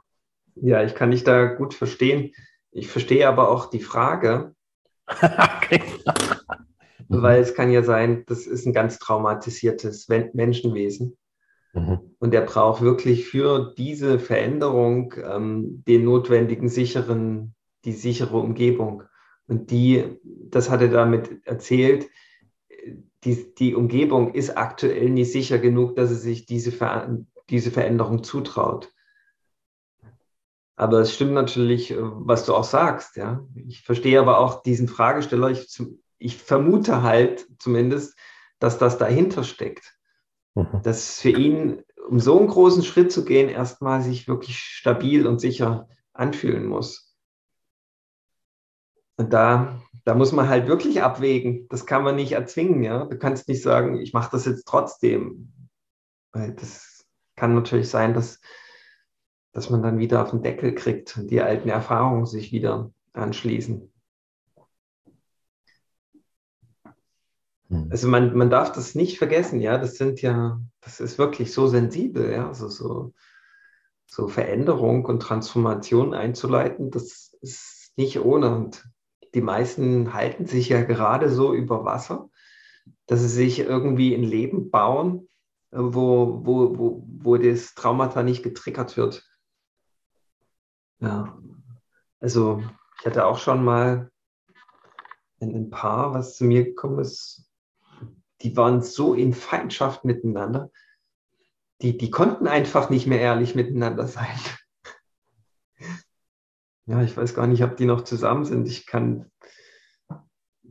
[0.54, 2.30] Ja, ich kann dich da gut verstehen.
[2.70, 4.54] Ich verstehe aber auch die Frage,
[5.08, 5.82] okay.
[7.08, 11.16] weil es kann ja sein, das ist ein ganz traumatisiertes Menschenwesen.
[11.72, 11.98] Mhm.
[12.20, 19.02] Und er braucht wirklich für diese Veränderung ähm, den notwendigen sicheren, die sichere Umgebung.
[19.46, 22.08] Und die, das hat er damit erzählt,
[23.24, 27.18] die, die Umgebung ist aktuell nicht sicher genug, dass er sich diese, Ver,
[27.50, 28.92] diese Veränderung zutraut.
[30.76, 33.16] Aber es stimmt natürlich, äh, was du auch sagst.
[33.16, 33.46] Ja?
[33.54, 35.50] Ich verstehe aber auch diesen Fragesteller.
[35.50, 35.66] Ich,
[36.18, 38.18] ich vermute halt zumindest,
[38.58, 39.96] dass das dahinter steckt.
[40.54, 40.80] Mhm.
[40.82, 45.40] Dass für ihn, um so einen großen Schritt zu gehen, erstmal sich wirklich stabil und
[45.40, 47.03] sicher anfühlen muss.
[49.16, 51.66] Und da, da muss man halt wirklich abwägen.
[51.68, 52.82] Das kann man nicht erzwingen.
[52.82, 53.04] Ja?
[53.04, 55.52] Du kannst nicht sagen, ich mache das jetzt trotzdem.
[56.32, 57.06] Weil das
[57.36, 58.40] kann natürlich sein, dass,
[59.52, 63.90] dass man dann wieder auf den Deckel kriegt und die alten Erfahrungen sich wieder anschließen.
[67.68, 67.88] Hm.
[67.90, 69.78] Also man, man darf das nicht vergessen, ja.
[69.78, 72.48] Das sind ja, das ist wirklich so sensibel, ja.
[72.48, 73.14] Also so,
[74.06, 78.54] so Veränderung und Transformation einzuleiten, das ist nicht ohne.
[78.54, 78.84] Und
[79.34, 82.30] die meisten halten sich ja gerade so über Wasser,
[83.06, 85.28] dass sie sich irgendwie ein Leben bauen,
[85.72, 89.28] äh, wo, wo, wo, wo das Traumata nicht getriggert wird.
[91.00, 91.36] Ja,
[92.20, 92.62] also
[92.98, 94.10] ich hatte auch schon mal
[95.40, 97.50] ein Paar, was zu mir gekommen ist,
[98.40, 100.70] die waren so in Feindschaft miteinander,
[101.82, 104.38] die, die konnten einfach nicht mehr ehrlich miteinander sein
[106.86, 108.68] ja, ich weiß gar nicht, ob die noch zusammen sind.
[108.68, 109.30] Ich kann,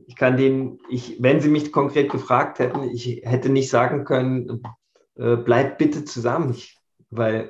[0.08, 4.62] ich kann denen, ich, wenn sie mich konkret gefragt hätten, ich hätte nicht sagen können,
[5.16, 6.78] äh, bleibt bitte zusammen, ich,
[7.10, 7.50] weil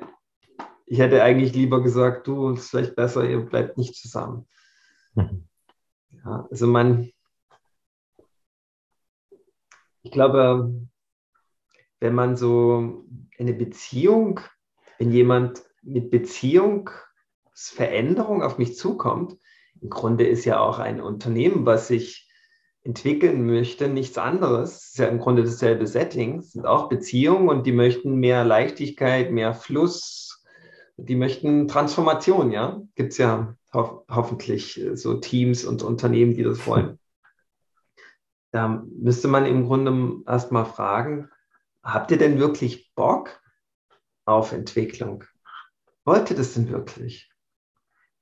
[0.86, 4.46] ich hätte eigentlich lieber gesagt, du, es ist vielleicht besser, ihr bleibt nicht zusammen.
[5.14, 5.48] Mhm.
[6.24, 7.10] Ja, also man,
[10.02, 10.72] ich glaube,
[12.00, 13.04] wenn man so
[13.38, 14.40] eine Beziehung,
[14.98, 16.90] wenn jemand mit Beziehung
[17.54, 19.36] Veränderung auf mich zukommt,
[19.80, 22.30] im Grunde ist ja auch ein Unternehmen, was sich
[22.84, 24.76] entwickeln möchte, nichts anderes.
[24.76, 26.38] Es ist ja im Grunde dasselbe Setting.
[26.38, 30.44] Es sind auch Beziehungen und die möchten mehr Leichtigkeit, mehr Fluss.
[30.96, 32.82] Die möchten Transformation, ja.
[32.94, 36.98] Gibt es ja ho hoffentlich äh, so Teams und Unternehmen, die das wollen.
[38.52, 41.28] Da müsste man im Grunde erstmal fragen,
[41.82, 43.40] habt ihr denn wirklich Bock
[44.24, 45.24] auf Entwicklung?
[46.04, 47.33] Wollt ihr das denn wirklich?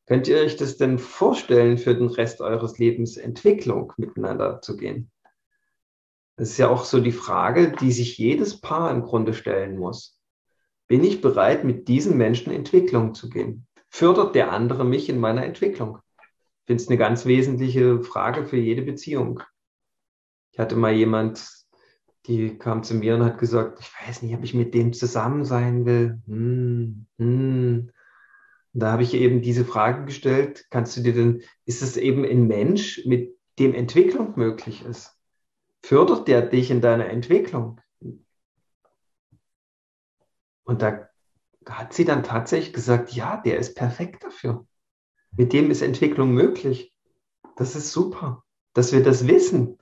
[0.07, 5.11] Könnt ihr euch das denn vorstellen, für den Rest eures Lebens Entwicklung miteinander zu gehen?
[6.36, 10.18] Das ist ja auch so die Frage, die sich jedes Paar im Grunde stellen muss.
[10.88, 13.66] Bin ich bereit, mit diesen Menschen Entwicklung zu gehen?
[13.88, 15.98] Fördert der andere mich in meiner Entwicklung?
[16.18, 19.42] Ich finde es eine ganz wesentliche Frage für jede Beziehung.
[20.53, 21.48] Ich hatte mal jemand,
[22.26, 25.44] die kam zu mir und hat gesagt, ich weiß nicht, ob ich mit dem zusammen
[25.44, 26.20] sein will.
[26.26, 27.90] Hm, hm.
[28.74, 32.24] Und da habe ich eben diese Frage gestellt, kannst du dir denn, ist es eben
[32.24, 35.14] ein Mensch, mit dem Entwicklung möglich ist?
[35.82, 37.80] Fördert der dich in deiner Entwicklung?
[40.64, 41.08] Und da
[41.66, 44.66] hat sie dann tatsächlich gesagt, ja, der ist perfekt dafür.
[45.36, 46.94] Mit dem ist Entwicklung möglich.
[47.56, 49.78] Das ist super, dass wir das wissen.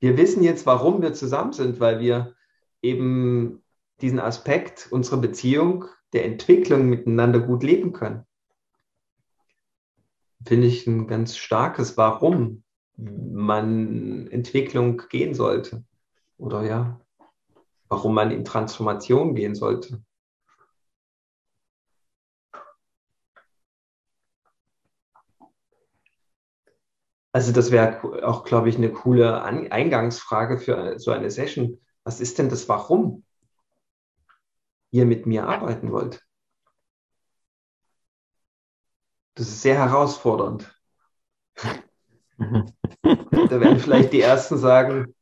[0.00, 2.34] Wir wissen jetzt, warum wir zusammen sind, weil wir
[2.82, 3.62] eben
[4.00, 8.26] diesen Aspekt unserer Beziehung, der Entwicklung miteinander gut leben können.
[10.46, 12.64] Finde ich ein ganz starkes Warum
[12.96, 15.84] man Entwicklung gehen sollte.
[16.36, 17.00] Oder ja,
[17.88, 20.02] warum man in Transformation gehen sollte.
[27.32, 31.80] Also das wäre auch, glaube ich, eine coole Eingangsfrage für so eine Session.
[32.04, 33.24] Was ist denn das Warum
[34.92, 36.23] ihr mit mir arbeiten wollt?
[39.34, 40.70] Das ist sehr herausfordernd.
[41.56, 45.14] da werden vielleicht die Ersten sagen,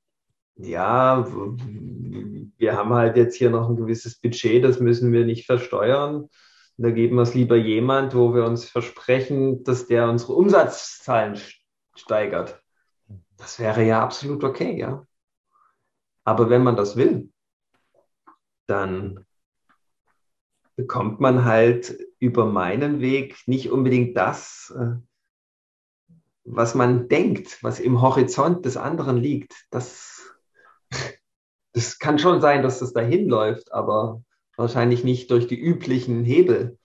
[0.56, 1.26] ja,
[2.58, 6.28] wir haben halt jetzt hier noch ein gewisses Budget, das müssen wir nicht versteuern.
[6.76, 11.40] Da geben wir es lieber jemand, wo wir uns versprechen, dass der unsere Umsatzzahlen
[11.94, 12.62] steigert.
[13.36, 15.06] Das wäre ja absolut okay, ja.
[16.24, 17.30] Aber wenn man das will,
[18.66, 19.26] dann
[20.82, 24.96] bekommt man halt über meinen Weg nicht unbedingt das, äh,
[26.44, 29.54] was man denkt, was im Horizont des anderen liegt.
[29.70, 30.34] Das,
[31.72, 34.24] das kann schon sein, dass das dahin läuft, aber
[34.56, 36.78] wahrscheinlich nicht durch die üblichen Hebel.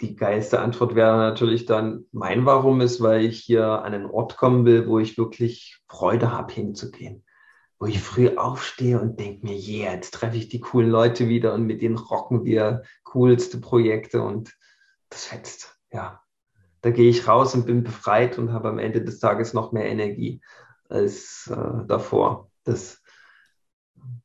[0.00, 4.36] die geilste Antwort wäre natürlich dann, mein Warum ist, weil ich hier an einen Ort
[4.36, 7.24] kommen will, wo ich wirklich Freude habe, hinzugehen.
[7.78, 11.54] Wo ich früh aufstehe und denke mir, yeah, jetzt treffe ich die coolen Leute wieder
[11.54, 14.56] und mit denen rocken wir coolste Projekte und
[15.10, 15.78] das fetzt.
[15.92, 16.22] Ja,
[16.80, 19.86] da gehe ich raus und bin befreit und habe am Ende des Tages noch mehr
[19.86, 20.40] Energie
[20.88, 22.50] als äh, davor.
[22.64, 23.02] Das,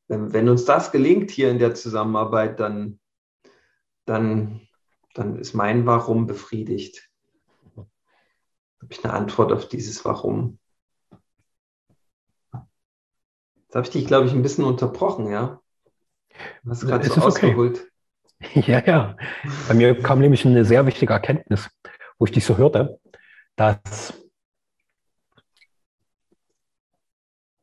[0.07, 2.99] wenn, wenn uns das gelingt hier in der Zusammenarbeit, dann,
[4.05, 4.67] dann
[5.13, 7.09] dann ist mein Warum befriedigt.
[7.75, 7.87] Habe
[8.89, 10.59] ich eine Antwort auf dieses Warum?
[13.73, 15.59] Jetzt habe ich dich, glaube ich, ein bisschen unterbrochen, ja?
[16.63, 17.79] Du hast gerade so ausgeholt.
[17.79, 17.89] Okay.
[18.67, 19.17] Ja, ja.
[19.67, 21.69] Bei mir kam nämlich eine sehr wichtige Erkenntnis,
[22.19, 22.99] wo ich dich so hörte,
[23.55, 24.13] dass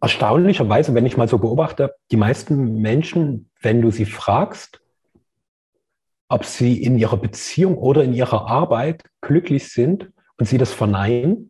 [0.01, 4.83] erstaunlicherweise, wenn ich mal so beobachte, die meisten Menschen, wenn du sie fragst,
[6.29, 11.50] ob sie in ihrer Beziehung oder in ihrer Arbeit glücklich sind und sie das verneinen,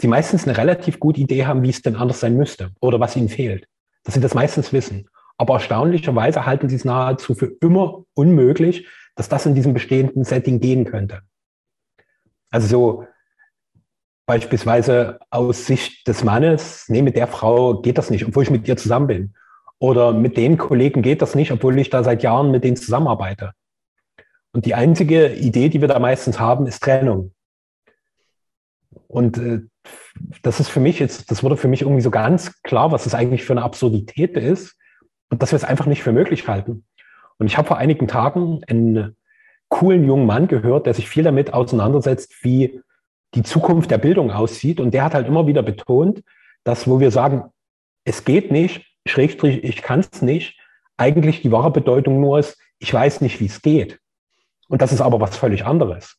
[0.00, 3.16] sie meistens eine relativ gute Idee haben, wie es denn anders sein müsste oder was
[3.16, 3.66] ihnen fehlt.
[4.04, 5.08] Dass sie das meistens wissen.
[5.36, 10.60] Aber erstaunlicherweise halten sie es nahezu für immer unmöglich, dass das in diesem bestehenden Setting
[10.60, 11.22] gehen könnte.
[12.50, 13.06] Also so
[14.26, 18.66] beispielsweise aus Sicht des Mannes, nee, mit der Frau geht das nicht, obwohl ich mit
[18.68, 19.34] ihr zusammen bin.
[19.78, 23.52] Oder mit den Kollegen geht das nicht, obwohl ich da seit Jahren mit denen zusammenarbeite.
[24.52, 27.34] Und die einzige Idee, die wir da meistens haben, ist Trennung.
[29.08, 29.62] Und äh,
[30.42, 33.14] das ist für mich jetzt, das wurde für mich irgendwie so ganz klar, was das
[33.14, 34.76] eigentlich für eine Absurdität ist
[35.30, 36.84] und dass wir es einfach nicht für möglich halten.
[37.38, 39.16] Und ich habe vor einigen Tagen einen
[39.68, 42.80] coolen jungen Mann gehört, der sich viel damit auseinandersetzt, wie
[43.34, 44.78] die Zukunft der Bildung aussieht.
[44.78, 46.22] Und der hat halt immer wieder betont,
[46.62, 47.50] dass wo wir sagen,
[48.04, 50.58] es geht nicht, Schrägstrich, ich kann es nicht,
[50.96, 53.98] eigentlich die wahre Bedeutung nur ist, ich weiß nicht, wie es geht.
[54.68, 56.16] Und das ist aber was völlig anderes.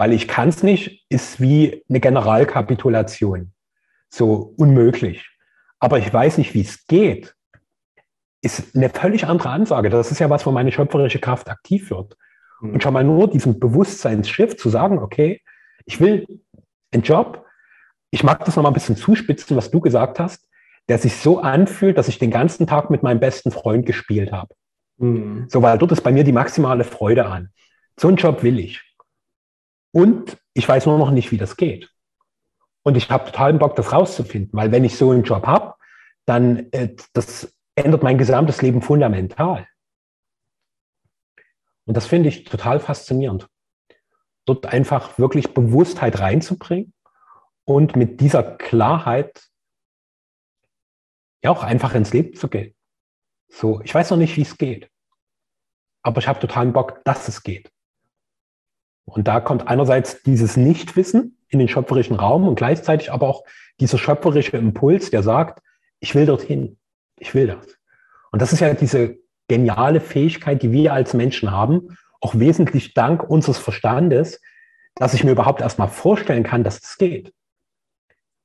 [0.00, 3.52] Weil ich kann es nicht, ist wie eine Generalkapitulation.
[4.08, 5.28] So unmöglich.
[5.78, 7.34] Aber ich weiß nicht, wie es geht,
[8.40, 9.90] ist eine völlig andere Ansage.
[9.90, 12.16] Das ist ja was, wo meine schöpferische Kraft aktiv wird.
[12.62, 12.72] Mhm.
[12.72, 15.42] Und schon mal nur diesen Bewusstseinsschiff zu sagen, okay,
[15.84, 16.26] ich will
[16.92, 17.44] einen Job,
[18.10, 20.48] ich mag das nochmal ein bisschen zuspitzen, was du gesagt hast,
[20.88, 24.54] der sich so anfühlt, dass ich den ganzen Tag mit meinem besten Freund gespielt habe.
[24.96, 25.44] Mhm.
[25.50, 27.50] So, weil dort ist bei mir die maximale Freude an.
[27.98, 28.89] So einen Job will ich.
[29.92, 31.90] Und ich weiß nur noch nicht, wie das geht.
[32.82, 35.74] Und ich habe total Bock, das rauszufinden, weil wenn ich so einen Job habe,
[36.24, 39.66] dann äh, das ändert mein gesamtes Leben fundamental.
[41.86, 43.48] Und das finde ich total faszinierend.
[44.46, 46.94] Dort einfach wirklich Bewusstheit reinzubringen
[47.64, 49.48] und mit dieser Klarheit
[51.42, 52.74] ja auch einfach ins Leben zu gehen.
[53.48, 54.90] So, ich weiß noch nicht, wie es geht,
[56.02, 57.70] aber ich habe totalen Bock, dass es geht.
[59.16, 63.44] Und da kommt einerseits dieses Nichtwissen in den schöpferischen Raum und gleichzeitig aber auch
[63.80, 65.62] dieser schöpferische Impuls, der sagt,
[66.00, 66.78] ich will dorthin,
[67.18, 67.66] ich will das.
[68.30, 73.28] Und das ist ja diese geniale Fähigkeit, die wir als Menschen haben, auch wesentlich dank
[73.28, 74.40] unseres Verstandes,
[74.94, 77.32] dass ich mir überhaupt erstmal vorstellen kann, dass es geht.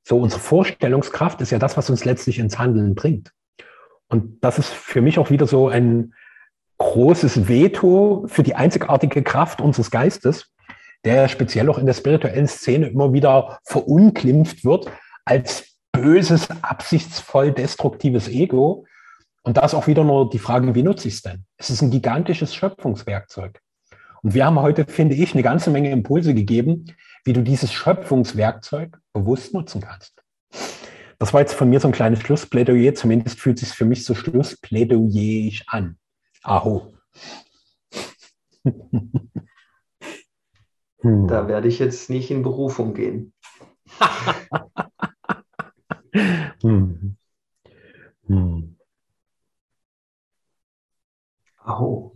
[0.03, 3.31] So, unsere Vorstellungskraft ist ja das, was uns letztlich ins Handeln bringt.
[4.07, 6.13] Und das ist für mich auch wieder so ein
[6.77, 10.53] großes Veto für die einzigartige Kraft unseres Geistes,
[11.05, 14.91] der speziell auch in der spirituellen Szene immer wieder verunglimpft wird
[15.23, 18.85] als böses, absichtsvoll destruktives Ego.
[19.43, 21.45] Und da ist auch wieder nur die Frage, wie nutze ich es denn?
[21.57, 23.61] Es ist ein gigantisches Schöpfungswerkzeug.
[24.23, 26.87] Und wir haben heute, finde ich, eine ganze Menge Impulse gegeben,
[27.23, 30.23] wie du dieses Schöpfungswerkzeug bewusst nutzen kannst.
[31.19, 32.95] Das war jetzt von mir so ein kleines Schlussplädoyer.
[32.95, 35.97] Zumindest fühlt es sich für mich so schlussplädoyerisch an.
[36.41, 36.93] Aho.
[41.05, 41.27] Hm.
[41.27, 43.31] Da werde ich jetzt nicht in Berufung gehen.
[46.63, 47.15] hm.
[48.27, 48.75] Hm.
[51.71, 52.14] Aho.